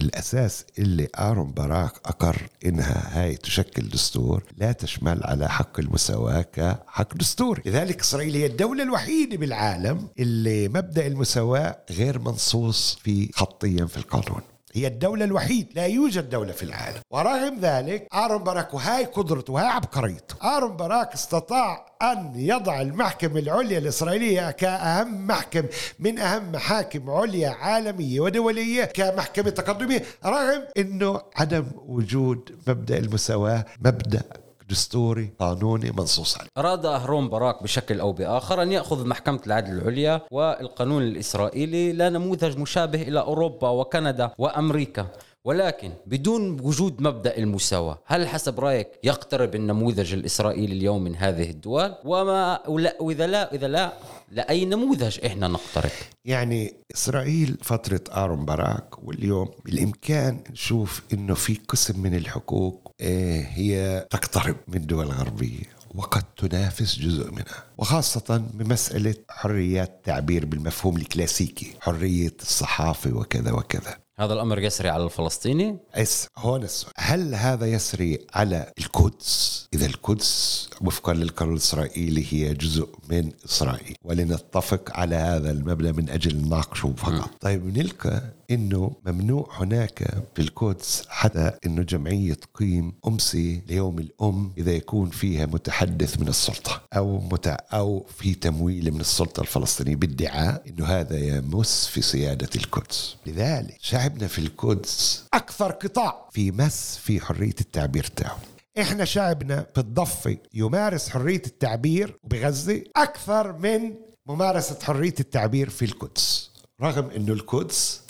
الأساس 0.00 0.64
اللي 0.78 1.08
آرون 1.18 1.52
باراك 1.52 1.92
أقر 2.04 2.48
إنها 2.66 3.22
هاي 3.22 3.36
تشكل 3.36 3.88
دستور 3.88 4.42
لا 4.56 4.72
تشمل 4.72 5.20
على 5.24 5.48
حق 5.48 5.80
المساواة 5.80 6.42
كحق 6.42 7.14
دستوري 7.14 7.62
لذلك 7.66 8.00
إسرائيل 8.00 8.34
هي 8.34 8.46
الدولة 8.46 8.82
الوحيدة 8.82 9.36
بالعالم 9.36 10.08
اللي 10.18 10.68
مبدأ 10.68 11.06
المساواة 11.06 11.78
غير 11.90 12.18
منصوص 12.18 12.98
في 13.02 13.30
خطيا 13.32 13.86
في 13.86 13.96
القانون. 13.96 14.40
هي 14.74 14.86
الدولة 14.86 15.24
الوحيدة 15.24 15.68
لا 15.74 15.86
يوجد 15.86 16.30
دولة 16.30 16.52
في 16.52 16.62
العالم. 16.62 17.00
ورغم 17.10 17.58
ذلك 17.60 18.06
آرون 18.14 18.42
باراك 18.42 18.74
وهاي 18.74 19.04
قدرته 19.04 19.52
وهاي 19.52 19.66
عبقريته. 19.66 20.56
آرون 20.56 20.76
باراك 20.76 21.14
استطاع 21.14 21.86
أن 22.02 22.32
يضع 22.36 22.80
المحكمة 22.80 23.38
العليا 23.38 23.78
الإسرائيلية 23.78 24.50
كأهم 24.50 25.26
محكمة 25.26 25.62
من 25.98 26.18
أهم 26.18 26.52
محاكم 26.52 27.10
عليا 27.10 27.50
عالمية 27.50 28.20
ودولية 28.20 28.84
كمحكمة 28.84 29.50
تقدمية 29.50 30.02
رغم 30.26 30.62
أنه 30.78 31.20
عدم 31.36 31.64
وجود 31.86 32.58
مبدأ 32.68 32.98
المساواة 32.98 33.64
مبدأ 33.80 34.22
دستوري 34.68 35.30
قانوني 35.38 35.90
منصوص 35.90 36.38
عليه 36.38 36.48
أراد 36.58 36.86
أهرون 36.86 37.28
باراك 37.28 37.62
بشكل 37.62 38.00
أو 38.00 38.12
بآخر 38.12 38.62
أن 38.62 38.72
يأخذ 38.72 39.06
محكمة 39.06 39.40
العدل 39.46 39.72
العليا 39.72 40.20
والقانون 40.30 41.02
الإسرائيلي 41.02 41.92
لا 41.92 42.08
نموذج 42.08 42.58
مشابه 42.58 43.02
إلى 43.02 43.20
أوروبا 43.20 43.68
وكندا 43.68 44.30
وأمريكا 44.38 45.06
ولكن 45.44 45.92
بدون 46.06 46.60
وجود 46.60 47.02
مبدأ 47.02 47.38
المساواة، 47.38 47.98
هل 48.06 48.28
حسب 48.28 48.60
رأيك 48.60 48.88
يقترب 49.04 49.54
النموذج 49.54 50.12
الإسرائيلي 50.12 50.72
اليوم 50.72 51.04
من 51.04 51.16
هذه 51.16 51.50
الدول؟ 51.50 51.94
وما 52.04 52.68
وإذا 53.00 53.26
لا 53.26 53.54
إذا 53.54 53.68
لا 53.68 53.92
لأي 54.30 54.64
نموذج 54.64 55.24
إحنا 55.26 55.48
نقترب؟ 55.48 55.90
يعني 56.24 56.74
إسرائيل 56.94 57.58
فترة 57.62 58.00
ارون 58.10 58.44
باراك 58.44 59.04
واليوم 59.04 59.48
بالإمكان 59.64 60.40
نشوف 60.50 61.02
إنه 61.12 61.34
في 61.34 61.58
قسم 61.68 62.02
من 62.02 62.14
الحقوق 62.14 62.87
هي 63.00 64.06
تقترب 64.10 64.56
من 64.68 64.76
الدول 64.76 65.06
الغربية 65.06 65.62
وقد 65.94 66.22
تنافس 66.22 66.98
جزء 66.98 67.30
منها 67.30 67.64
وخاصة 67.78 68.36
بمسألة 68.54 69.14
حريات 69.30 69.88
التعبير 69.88 70.46
بالمفهوم 70.46 70.96
الكلاسيكي 70.96 71.74
حرية 71.80 72.36
الصحافة 72.42 73.12
وكذا 73.12 73.52
وكذا. 73.52 74.07
هذا 74.20 74.34
الأمر 74.34 74.58
يسري 74.58 74.88
على 74.88 75.04
الفلسطيني؟ 75.04 75.76
هون 75.94 76.62
السؤال 76.62 76.92
هل 76.96 77.34
هذا 77.34 77.66
يسري 77.66 78.18
على 78.34 78.72
القدس؟ 78.78 79.68
إذا 79.74 79.86
القدس 79.86 80.68
وفقا 80.80 81.14
للقانون 81.14 81.54
الإسرائيلي 81.54 82.26
هي 82.30 82.54
جزء 82.54 82.88
من 83.10 83.32
إسرائيل 83.44 83.96
ولنتفق 84.04 84.96
على 84.96 85.16
هذا 85.16 85.50
المبدا 85.50 85.92
من 85.92 86.10
أجل 86.10 86.36
نناقشه 86.36 86.94
فقط. 86.96 87.30
طيب 87.40 87.78
نلقى 87.78 88.22
إنه 88.50 88.92
ممنوع 89.06 89.48
هناك 89.52 90.24
في 90.34 90.42
القدس 90.42 91.04
حتى 91.08 91.52
إنه 91.66 91.82
جمعية 91.82 92.34
تقيم 92.34 92.92
امسيه 93.06 93.62
ليوم 93.68 93.98
الأم 93.98 94.52
إذا 94.58 94.72
يكون 94.72 95.10
فيها 95.10 95.46
متحدث 95.46 96.20
من 96.20 96.28
السلطة 96.28 96.82
أو 96.96 97.20
متع 97.20 97.56
أو 97.72 98.06
في 98.16 98.34
تمويل 98.34 98.92
من 98.92 99.00
السلطة 99.00 99.40
الفلسطينية 99.40 99.96
بادعاء 99.96 100.62
إنه 100.68 100.86
هذا 100.86 101.18
يمس 101.18 101.86
في 101.86 102.02
سيادة 102.02 102.48
القدس. 102.56 103.16
لذلك 103.26 103.76
شعبنا 104.08 104.26
في 104.26 104.38
القدس 104.38 105.24
أكثر 105.34 105.72
قطاع. 105.72 106.28
في 106.32 106.50
مس 106.50 106.96
في 106.96 107.20
حرية 107.20 107.54
التعبير 107.60 108.04
تاعه. 108.04 108.38
إحنا 108.80 109.04
شعبنا 109.04 109.66
في 109.74 109.80
الضفه 109.80 110.36
يمارس 110.54 111.08
حرية 111.08 111.42
التعبير 111.46 112.18
بغزة 112.24 112.84
أكثر 112.96 113.52
من 113.52 113.94
ممارسة 114.26 114.78
حرية 114.82 115.14
التعبير 115.20 115.70
في 115.70 115.84
القدس 115.84 116.50
رغم 116.82 117.10
إنه 117.10 117.32
القدس 117.32 118.00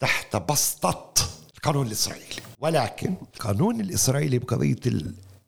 تحت 0.00 0.36
بسطة 0.36 1.12
القانون 1.56 1.86
الإسرائيلي. 1.86 2.42
ولكن 2.60 3.14
القانون 3.34 3.80
الإسرائيلي 3.80 4.38
بقضية 4.38 4.76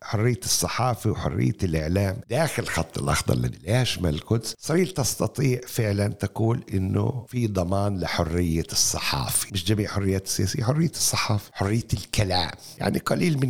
حرية 0.07 0.41
الصحافة 0.45 1.11
وحرية 1.11 1.57
الإعلام. 1.63 2.17
داخل 2.31 2.67
خط 2.67 2.99
الأخضر 2.99 3.35
الذي 3.35 3.59
لا 3.67 3.81
يشمل 3.83 4.15
القدس 4.15 4.55
إسرائيل 4.65 4.89
تستطيع 4.89 5.61
فعلا 5.67 6.09
تقول 6.09 6.65
إنه 6.75 7.27
في 7.29 7.47
ضمان 7.47 8.01
لحرية 8.01 8.67
الصحافة. 8.73 9.49
مش 9.53 9.65
جميع 9.65 9.89
حريات 9.89 10.27
السياسية 10.27 10.65
حرية 10.65 10.91
الصحافة 10.91 11.51
حرية 11.53 11.87
الكلام. 11.93 12.51
يعني 12.79 12.99
قليل 12.99 13.39
من 13.39 13.49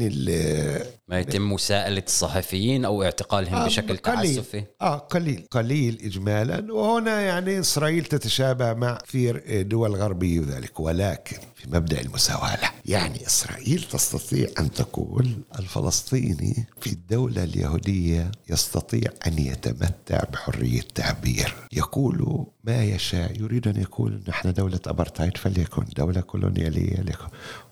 ما 1.09 1.21
يتم 1.21 1.53
مساءلة 1.53 2.03
الصحفيين 2.07 2.85
أو 2.85 3.03
اعتقالهم 3.03 3.55
آه 3.55 3.67
بشكل 3.67 3.97
قليل. 3.97 4.37
تعسفي؟ 4.37 4.65
آه 4.81 4.97
قليل. 4.97 5.47
قليل 5.51 5.99
إجمالا. 6.05 6.73
وهنا 6.73 7.21
يعني 7.21 7.61
إسرائيل 7.61 8.05
تتشابه 8.05 8.73
مع 8.75 8.99
كثير 9.07 9.63
دول 9.63 9.95
غربية 9.95 10.41
وذلك. 10.41 10.81
ولكن 10.81 11.37
في 11.55 11.71
مبدأ 11.71 12.01
المساواة 12.01 12.59
يعني 12.87 13.27
إسرائيل 13.27 13.83
تستطيع 13.83 14.49
أن 14.59 14.71
تقول 14.71 15.29
الفلسطيني 15.59 16.67
في 16.81 16.93
الدولة 16.93 17.45
اليهودية 17.45 18.31
يستطيع 18.51 19.11
أن 19.27 19.39
يتمتع 19.39 20.21
بحرية 20.33 20.81
التعبير. 20.81 21.55
يقول 21.73 22.47
ما 22.65 22.85
يشاء. 22.85 23.41
يريد 23.41 23.69
أن 23.69 23.81
يقول 23.81 24.23
نحن 24.29 24.53
دولة 24.53 24.81
أبرتايد 24.87 25.37
فليكن 25.37 25.85
دولة 25.97 26.21
كولونيالية 26.21 27.01
لكم 27.01 27.29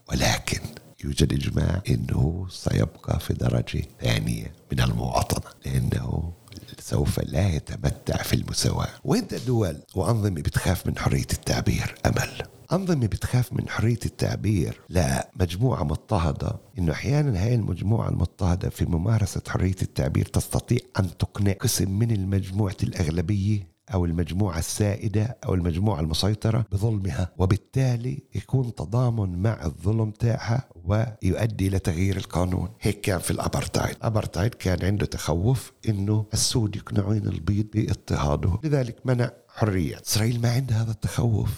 ولكن 0.08 0.60
يوجد 1.04 1.32
إجماع 1.32 1.82
أنه 1.88 2.46
سيبقى 2.50 3.20
في 3.20 3.34
درجة 3.34 3.82
ثانية 4.00 4.52
من 4.72 4.80
المواطنة 4.80 5.50
لأنه 5.66 6.32
سوف 6.80 7.20
لا 7.20 7.48
يتمتع 7.48 8.16
في 8.22 8.36
المساواة. 8.36 8.88
وين 9.04 9.26
دول 9.46 9.76
وأنظمة 9.94 10.40
بتخاف 10.42 10.86
من 10.86 10.98
حرية 10.98 11.26
التعبير 11.32 11.94
أمل. 12.06 12.42
أنظمة 12.72 13.06
بتخاف 13.06 13.52
من 13.52 13.68
حرية 13.68 13.98
التعبير. 14.06 14.80
لا 14.88 15.30
مجموعة 15.40 15.84
مضطهدة 15.84 16.56
إنه 16.78 16.92
أحيانا 16.92 17.44
هاي 17.44 17.54
المجموعة 17.54 18.08
المضطهدة 18.08 18.68
في 18.68 18.84
ممارسة 18.84 19.42
حرية 19.48 19.76
التعبير 19.82 20.24
تستطيع 20.24 20.78
أن 21.00 21.18
تقنع 21.18 21.52
قسم 21.52 21.90
من 21.98 22.10
المجموعة 22.10 22.76
الأغلبية 22.82 23.73
أو 23.94 24.04
المجموعة 24.04 24.58
السائدة 24.58 25.38
أو 25.44 25.54
المجموعة 25.54 26.00
المسيطرة 26.00 26.66
بظلمها 26.72 27.32
وبالتالي 27.38 28.22
يكون 28.34 28.74
تضامن 28.74 29.42
مع 29.42 29.64
الظلم 29.64 30.10
تاعها 30.10 30.68
ويؤدي 30.84 31.68
إلى 31.68 31.78
تغيير 31.78 32.16
القانون. 32.16 32.68
هيك 32.80 33.00
كان 33.00 33.18
في 33.18 33.30
الأبرتايد. 33.30 33.96
الأبرتايد 33.96 34.54
كان 34.54 34.84
عنده 34.84 35.06
تخوف 35.06 35.72
أنه 35.88 36.26
السود 36.32 36.76
يقنعون 36.76 37.16
البيض 37.16 37.66
باضطهاده. 37.74 38.58
لذلك 38.64 38.96
منع 39.04 39.30
حرية. 39.48 40.00
إسرائيل 40.06 40.40
ما 40.40 40.50
عندها 40.52 40.82
هذا 40.82 40.90
التخوف. 40.90 41.50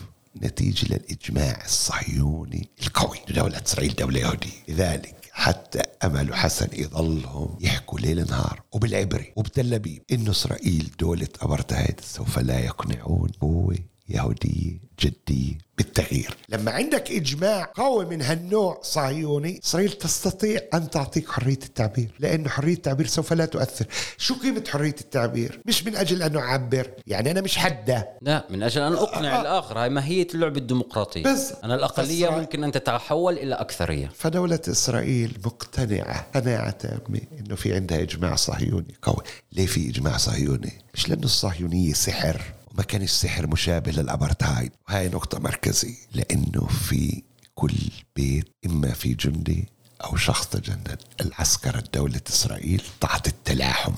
نتيجة 0.43 0.95
للإجماع 0.95 1.65
الصهيوني 1.65 2.69
القوي 2.83 3.19
دولة 3.35 3.63
إسرائيل 3.67 3.95
دولة 3.95 4.21
يهودية. 4.21 4.51
لذلك 4.69 5.26
حتى 5.39 5.83
أمل 6.05 6.35
حسن 6.35 6.69
يظلهم 6.73 7.59
يحكوا 7.61 7.99
ليل 7.99 8.27
نهار 8.31 8.63
وبالعبري 8.73 9.33
وبتل 9.37 9.75
أبيب 9.75 10.03
إنه 10.13 10.31
إسرائيل 10.31 10.91
دولة 11.01 11.29
أبرتهايد 11.41 12.01
سوف 12.01 12.39
لا 12.39 12.59
يقنعون. 12.59 13.29
قوة 13.41 13.79
يهودية 14.09 14.87
جدية 15.01 15.59
بالتغيير. 15.79 16.37
لما 16.49 16.71
عندك 16.71 17.11
إجماع 17.11 17.73
قوي 17.75 18.07
من 18.07 18.23
هالنوع 18.23 18.81
صهيوني 18.83 19.61
إسرائيل 19.65 19.93
تستطيع 19.93 20.61
أن 20.75 20.91
تعطيك 20.91 21.31
حرية 21.31 21.53
التعبير 21.53 22.11
لأنه 22.19 22.49
حرية 22.49 22.75
التعبير 22.75 23.07
سوف 23.07 23.33
لا 23.33 23.45
تؤثر. 23.45 23.87
شو 24.19 24.35
قيمة 24.35 24.65
حرية 24.69 24.95
التعبير؟ 25.01 25.61
مش 25.67 25.85
من 25.85 25.97
أجل 25.97 26.23
أن 26.23 26.37
أعبر 26.37 26.91
يعني 27.07 27.31
أنا 27.31 27.41
مش 27.41 27.57
حدة. 27.59 28.09
لا 28.23 28.47
من 28.51 28.63
أجل 28.63 28.83
أن 28.83 28.93
أقنع 28.93 29.37
آه. 29.37 29.41
الآخر. 29.41 29.79
هاي 29.79 29.89
ماهية 29.89 30.29
اللعبة 30.35 30.59
الديمقراطية. 30.59 31.23
بس 31.23 31.53
أنا 31.65 31.75
الأقلية 31.75 32.27
فسرع... 32.27 32.39
ممكن 32.39 32.65
أن 32.65 32.73
تتحول 32.73 33.39
إلى 33.39 33.55
أكثرية. 33.55 34.11
فدولة 34.15 34.61
إسرائيل 34.69 35.39
مقتنعة 35.45 36.27
قناعة 36.35 36.71
تامة 36.71 37.21
أنه 37.41 37.55
في 37.55 37.75
عندها 37.75 38.03
إجماع 38.03 38.35
صهيوني 38.35 38.95
قوي. 39.03 39.23
ليه 39.53 39.67
في 39.67 39.91
إجماع 39.91 40.17
صهيوني؟ 40.17 40.73
مش 40.95 41.09
لأنه 41.09 41.25
الصهيونية 41.25 41.93
سحر. 41.93 42.43
ما 42.77 42.83
كان 42.83 43.03
السحر 43.03 43.47
مشابه 43.47 43.93
للأبرتايد 43.93 44.73
وهي 44.89 45.09
نقطة 45.09 45.39
مركزية. 45.39 45.95
لأنه 46.15 46.67
في 46.67 47.23
كل 47.55 47.75
بيت 48.17 48.49
إما 48.67 48.91
في 48.93 49.15
جندي 49.15 49.69
أو 50.05 50.17
شخص 50.17 50.49
تجند 50.49 50.99
العسكرة 51.21 51.85
دولة 51.95 52.21
إسرائيل 52.29 52.83
تحت 53.01 53.27
التلاحم. 53.27 53.93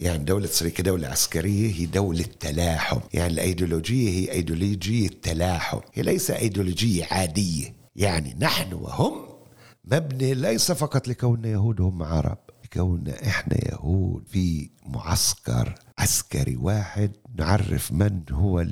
يعني 0.00 0.24
دولة 0.24 0.44
إسرائيل 0.44 0.76
كدولة 0.76 1.08
عسكرية 1.08 1.74
هي 1.74 1.86
دولة 1.86 2.24
تلاحم. 2.40 2.98
يعني 3.14 3.32
الأيديولوجية 3.32 4.10
هي 4.10 4.32
أيديولوجية 4.32 5.08
تلاحم. 5.22 5.78
هي 5.94 6.02
ليس 6.02 6.30
أيديولوجية 6.30 7.04
عادية. 7.10 7.74
يعني 7.96 8.36
نحن 8.40 8.72
وهم 8.72 9.14
مبني 9.84 10.34
ليس 10.34 10.72
فقط 10.72 11.08
لكوننا 11.08 11.48
يهود 11.48 11.80
هم 11.80 12.02
عرب. 12.02 12.38
لكوننا 12.64 13.26
إحنا 13.26 13.56
يهود 13.72 14.24
في 14.28 14.70
معسكر 14.86 15.74
عسكري 16.00 16.56
واحد 16.56 17.12
نعرف 17.38 17.92
من 17.92 18.20
هو 18.30 18.66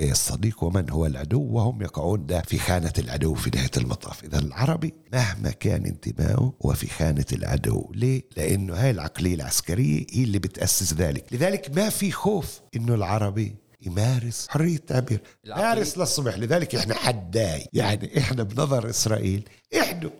الصديق 0.00 0.64
ومن 0.64 0.90
هو 0.90 1.06
العدو 1.06 1.42
وهم 1.42 1.82
يقعون 1.82 2.26
ده 2.26 2.40
في 2.42 2.58
خانة 2.58 2.92
العدو 2.98 3.34
في 3.34 3.50
نهاية 3.54 3.70
المطاف. 3.76 4.24
إذا 4.24 4.38
العربي 4.38 4.94
مهما 5.12 5.50
كان 5.50 5.86
انتمائه 5.86 6.52
هو 6.66 6.72
في 6.72 6.86
خانة 6.86 7.24
العدو. 7.32 7.92
ليه؟ 7.94 8.22
لأنه 8.36 8.74
هاي 8.74 8.90
العقلية 8.90 9.34
العسكرية 9.34 10.06
هي 10.12 10.24
اللي 10.24 10.38
بتأسس 10.38 10.94
ذلك. 10.94 11.24
لذلك 11.32 11.70
ما 11.76 11.88
في 11.88 12.10
خوف 12.10 12.60
إنه 12.76 12.94
العربي 12.94 13.54
يمارس 13.82 14.48
حرية 14.48 14.76
التعبير 14.76 15.20
مارس 15.46 15.98
للصبح. 15.98 16.38
لذلك 16.38 16.74
إحنا 16.74 16.94
حدا. 16.94 17.66
يعني 17.72 18.18
إحنا 18.18 18.42
بنظر 18.42 18.90
إسرائيل 18.90 19.48
إحنا 19.80 20.10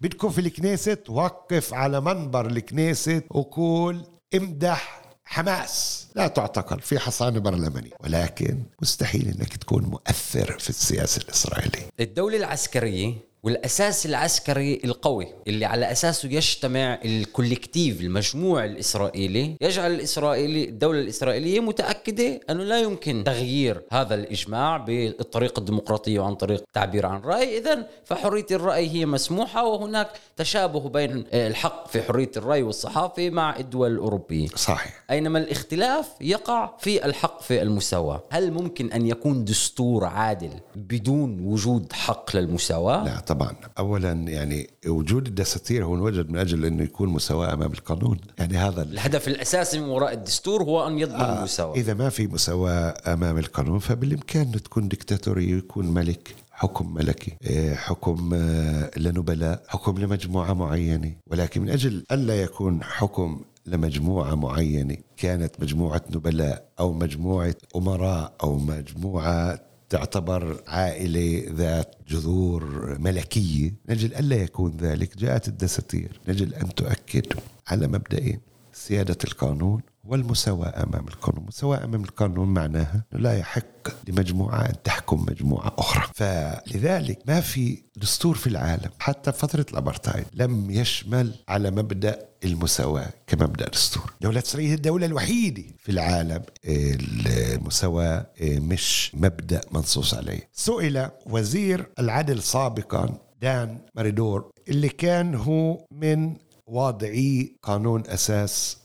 بدكم 0.00 0.30
في 0.30 0.40
الكنيست 0.40 1.00
وقف 1.08 1.74
على 1.74 2.00
منبر 2.00 2.46
الكنيست 2.46 3.24
وقول 3.30 4.04
امدح 4.34 5.00
حماس. 5.32 6.06
لا 6.14 6.28
تعتقل 6.28 6.80
في 6.80 6.98
حصانة 6.98 7.38
برلمانية 7.40 7.90
ولكن 8.00 8.62
مستحيل 8.82 9.28
إنك 9.28 9.56
تكون 9.56 9.82
مؤثر 9.82 10.58
في 10.58 10.70
السياسة 10.70 11.22
الإسرائيلية. 11.22 11.88
الدولة 12.00 12.36
العسكرية 12.36 13.14
والأساس 13.42 14.06
العسكري 14.06 14.80
القوي 14.84 15.26
اللي 15.48 15.64
على 15.64 15.92
أساسه 15.92 16.28
يجتمع 16.28 16.98
الكوليكتيف 17.04 18.00
المجموع 18.00 18.64
الإسرائيلي 18.64 19.56
يجعل 19.60 19.90
الإسرائيلي 19.90 20.64
الدولة 20.64 21.00
الإسرائيلية 21.00 21.60
متأكدة 21.60 22.40
أنه 22.50 22.64
لا 22.64 22.80
يمكن 22.80 23.24
تغيير 23.24 23.82
هذا 23.92 24.14
الإجماع 24.14 24.76
بالطريقة 24.76 25.60
الديمقراطية 25.60 26.20
وعن 26.20 26.34
طريق 26.34 26.60
التعبير 26.60 27.06
عن 27.06 27.16
الراي 27.16 27.58
اذا 27.58 27.86
فحرية 28.04 28.46
الرأي 28.50 28.88
هي 28.90 29.06
مسموحة 29.06 29.66
وهناك 29.66 30.08
تشابه 30.36 30.88
بين 30.88 31.24
الحق 31.32 31.88
في 31.88 32.02
حرية 32.02 32.30
الرأي 32.36 32.62
والصحافة 32.62 33.30
مع 33.30 33.56
الدول 33.56 33.92
الأوروبية. 33.92 34.48
صحيح. 34.48 35.04
أينما 35.10 35.38
الاختلاف 35.38 36.06
يقع 36.20 36.70
في 36.78 37.04
الحق 37.04 37.42
في 37.42 37.62
المساواة 37.62 38.22
هل 38.30 38.52
ممكن 38.52 38.92
أن 38.92 39.06
يكون 39.06 39.44
دستور 39.44 40.04
عادل 40.04 40.50
بدون 40.76 41.46
وجود 41.46 41.92
حق 41.92 42.36
للمساواة؟ 42.36 43.04
لا 43.04 43.20
طبعا. 43.30 43.56
اولا 43.78 44.12
يعني 44.12 44.70
وجود 44.86 45.26
الدساتير 45.26 45.84
هو 45.84 45.94
انوجد 45.94 46.30
من 46.30 46.38
أجل 46.38 46.64
إنه 46.64 46.82
يكون 46.82 47.08
مساواه 47.08 47.52
أمام 47.52 47.72
القانون. 47.72 48.18
يعني 48.38 48.56
هذا 48.56 48.82
الهدف 48.82 49.28
الأساسي 49.28 49.80
من 49.80 49.88
وراء 49.88 50.12
الدستور 50.12 50.62
هو 50.62 50.86
أن 50.86 50.98
يضمن 50.98 51.20
آه 51.20 51.38
المساواه 51.38 51.74
إذا 51.74 51.94
ما 51.94 52.08
في 52.08 52.26
مساواه 52.26 52.94
أمام 53.06 53.38
القانون 53.38 53.78
فبالإمكان 53.78 54.42
انه 54.42 54.58
تكون 54.58 54.88
دكتاتوريه 54.88 55.54
ويكون 55.54 55.86
ملك 55.86 56.34
حكم 56.50 56.94
ملكي 56.94 57.36
إيه، 57.44 57.74
حكم 57.74 58.30
آه، 58.34 58.90
لنبلاء 58.96 59.62
حكم 59.68 59.98
لمجموعة 59.98 60.52
معينة. 60.52 61.12
ولكن 61.26 61.62
من 61.62 61.70
أجل 61.70 62.04
ألا 62.12 62.42
يكون 62.42 62.82
حكم 62.82 63.40
لمجموعة 63.66 64.34
معينة 64.34 64.96
كانت 65.16 65.60
مجموعة 65.60 66.02
نبلاء 66.10 66.68
أو 66.80 66.92
مجموعة 66.92 67.54
أمراء 67.76 68.32
أو 68.42 68.58
مجموعة 68.58 69.69
تعتبر 69.90 70.62
عائلة 70.66 71.44
ذات 71.52 71.94
جذور 72.08 72.96
ملكية. 72.98 73.74
نجل 73.88 74.14
ألا 74.14 74.36
يكون 74.36 74.76
ذلك 74.76 75.16
جاءت 75.16 75.48
الدساتير 75.48 76.20
نجل 76.28 76.54
أن 76.54 76.74
تؤكد 76.74 77.26
على 77.68 77.86
مبدئين. 77.86 78.40
سيادة 78.72 79.18
القانون 79.24 79.82
والمساواة 80.10 80.82
أمام 80.82 81.08
القانون. 81.08 81.42
المساواة 81.42 81.84
أمام 81.84 82.04
القانون 82.04 82.48
معناها 82.48 83.04
لا 83.12 83.38
يحق 83.38 84.08
لمجموعة 84.08 84.60
أن 84.60 84.82
تحكم 84.84 85.26
مجموعة 85.28 85.74
أخرى. 85.78 86.04
فلذلك 86.14 87.18
ما 87.26 87.40
في 87.40 87.82
دستور 87.96 88.34
في 88.34 88.46
العالم 88.46 88.90
حتى 88.98 89.32
فترة 89.32 89.66
الأبرتايد 89.70 90.24
لم 90.32 90.70
يشمل 90.70 91.34
على 91.48 91.70
مبدأ 91.70 92.18
المساواة 92.44 93.10
كمبدأ 93.26 93.68
دستور. 93.68 94.12
دولة 94.20 94.38
إسرائيل 94.38 94.68
هي 94.68 94.74
الدولة 94.74 95.06
الوحيدة 95.06 95.62
في 95.78 95.92
العالم 95.92 96.42
المساواة 96.66 98.26
مش 98.42 99.10
مبدأ 99.14 99.60
منصوص 99.72 100.14
عليه. 100.14 100.48
سئل 100.52 101.08
وزير 101.26 101.86
العدل 101.98 102.42
سابقا 102.42 103.18
دان 103.42 103.78
ماريدور 103.94 104.50
اللي 104.68 104.88
كان 104.88 105.34
هو 105.34 105.84
من 105.90 106.36
واضعي 106.66 107.56
قانون 107.62 108.02
أساس 108.06 108.76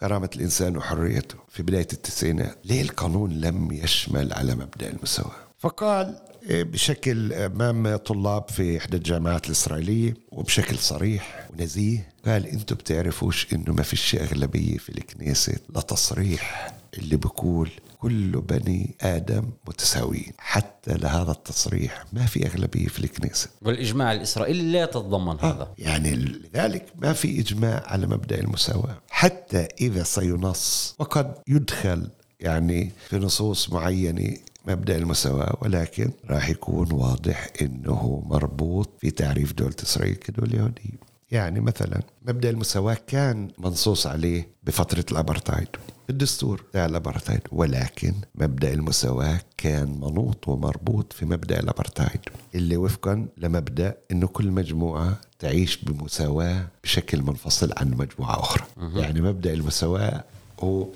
كرامة 0.00 0.30
الإنسان 0.36 0.76
وحريته 0.76 1.34
في 1.48 1.62
بداية 1.62 1.88
التسعينات. 1.92 2.58
ليه 2.64 2.82
القانون 2.82 3.40
لم 3.40 3.72
يشمل 3.72 4.32
على 4.32 4.54
مبدأ 4.54 4.90
المساواة؟ 4.90 5.32
فقال 5.58 6.20
إيه، 6.50 6.62
بشكل 6.62 7.32
امام 7.32 7.96
طلاب 7.96 8.48
في 8.50 8.78
إحدى 8.78 8.96
الجامعات 8.96 9.46
الإسرائيلية 9.46 10.14
وبشكل 10.32 10.78
صريح 10.78 11.48
ونزيه 11.52 12.08
قال 12.26 12.46
أنتم 12.46 12.76
بتعرفوش 12.76 13.46
إنه 13.52 13.72
ما 13.72 13.82
فيش 13.82 14.14
أغلبية 14.14 14.78
في 14.78 14.88
الكنيسة 14.88 15.54
لتصريح 15.76 16.72
اللي 16.98 17.16
بقول 17.16 17.70
كل 18.04 18.40
بني 18.40 18.94
آدم 19.00 19.44
متساويين. 19.68 20.32
حتى 20.38 20.94
لهذا 20.94 21.30
التصريح 21.32 22.04
ما 22.12 22.26
في 22.26 22.46
أغلبية 22.46 22.86
في 22.86 22.98
الكنيسة. 22.98 23.48
والإجماع 23.62 24.12
الإسرائيلي 24.12 24.72
لا 24.72 24.82
يتضمن 24.82 25.38
آه 25.40 25.52
هذا. 25.54 25.68
يعني 25.78 26.14
لذلك 26.14 26.86
ما 26.98 27.12
في 27.12 27.40
إجماع 27.40 27.82
على 27.86 28.06
مبدأ 28.06 28.40
المساواة. 28.40 28.96
حتى 29.10 29.68
إذا 29.80 30.02
سينص 30.02 30.94
وقد 30.98 31.34
يدخل 31.48 32.08
يعني 32.40 32.92
في 33.08 33.18
نصوص 33.18 33.70
معينة 33.70 34.36
مبدأ 34.66 34.96
المساواة 34.96 35.58
ولكن 35.60 36.10
راح 36.30 36.48
يكون 36.48 36.92
واضح 36.92 37.48
إنه 37.62 38.22
مربوط 38.26 38.90
في 39.00 39.10
تعريف 39.10 39.52
دولة 39.52 39.76
إسرائيل 39.82 40.14
كدولة 40.14 40.56
يهودية. 40.56 40.98
يعني 41.30 41.60
مثلا 41.60 42.00
مبدأ 42.28 42.50
المساواة 42.50 42.96
كان 43.06 43.48
منصوص 43.58 44.06
عليه 44.06 44.48
بفترة 44.64 45.04
الأبرتايد. 45.12 45.68
الدستور. 46.10 46.64
تاع 46.72 46.86
الابرتايد 46.86 47.40
ولكن 47.52 48.14
مبدأ 48.34 48.72
المساواة 48.74 49.40
كان 49.56 49.88
منوط 50.00 50.48
ومربوط 50.48 51.12
في 51.12 51.26
مبدأ 51.26 51.60
الأبرتايد 51.60 52.20
اللي 52.54 52.76
وفقا 52.76 53.26
لمبدأ 53.38 53.96
إنه 54.10 54.26
كل 54.26 54.50
مجموعة 54.50 55.20
تعيش 55.38 55.76
بمساواة 55.76 56.66
بشكل 56.84 57.22
منفصل 57.22 57.72
عن 57.76 57.90
مجموعة 57.90 58.40
أخرى. 58.40 58.64
يعني 58.94 59.20
مبدأ 59.20 59.52
المساواة 59.52 60.24
هو 60.60 60.86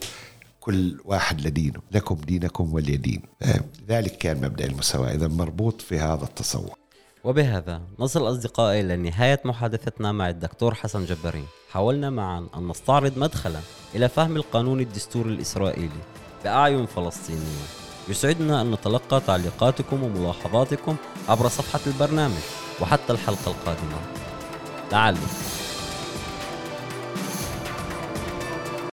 كل 0.60 1.00
واحد 1.04 1.40
لدينه 1.40 1.80
لكم 1.92 2.14
دينكم 2.14 2.72
ولي 2.74 2.96
دين. 2.96 3.22
ذلك 3.88 4.18
كان 4.18 4.36
مبدأ 4.36 4.64
المساواة. 4.64 5.14
إذا 5.14 5.28
مربوط 5.28 5.80
في 5.80 5.98
هذا 5.98 6.24
التصور 6.24 6.78
وبهذا 7.24 7.82
نصل 7.98 8.30
أصدقائي 8.30 8.80
إلى 8.80 8.96
نهاية 8.96 9.40
محادثتنا 9.44 10.12
مع 10.12 10.28
الدكتور 10.28 10.74
حسن 10.74 11.04
جبارين. 11.04 11.46
حاولنا 11.70 12.10
معا 12.10 12.48
أن 12.56 12.68
نستعرض 12.68 13.18
مدخلا 13.18 13.60
إلى 13.94 14.08
فهم 14.08 14.36
القانون 14.36 14.80
الدستوري 14.80 15.30
الإسرائيلي 15.30 16.00
بأعين 16.44 16.86
فلسطينية. 16.86 17.66
يسعدنا 18.08 18.60
أن 18.60 18.70
نتلقى 18.70 19.20
تعليقاتكم 19.20 20.02
وملاحظاتكم 20.02 20.96
عبر 21.28 21.48
صفحة 21.48 21.80
البرنامج 21.86 22.42
وحتى 22.80 23.12
الحلقة 23.12 23.50
القادمة. 23.50 23.98
لعله 24.92 25.20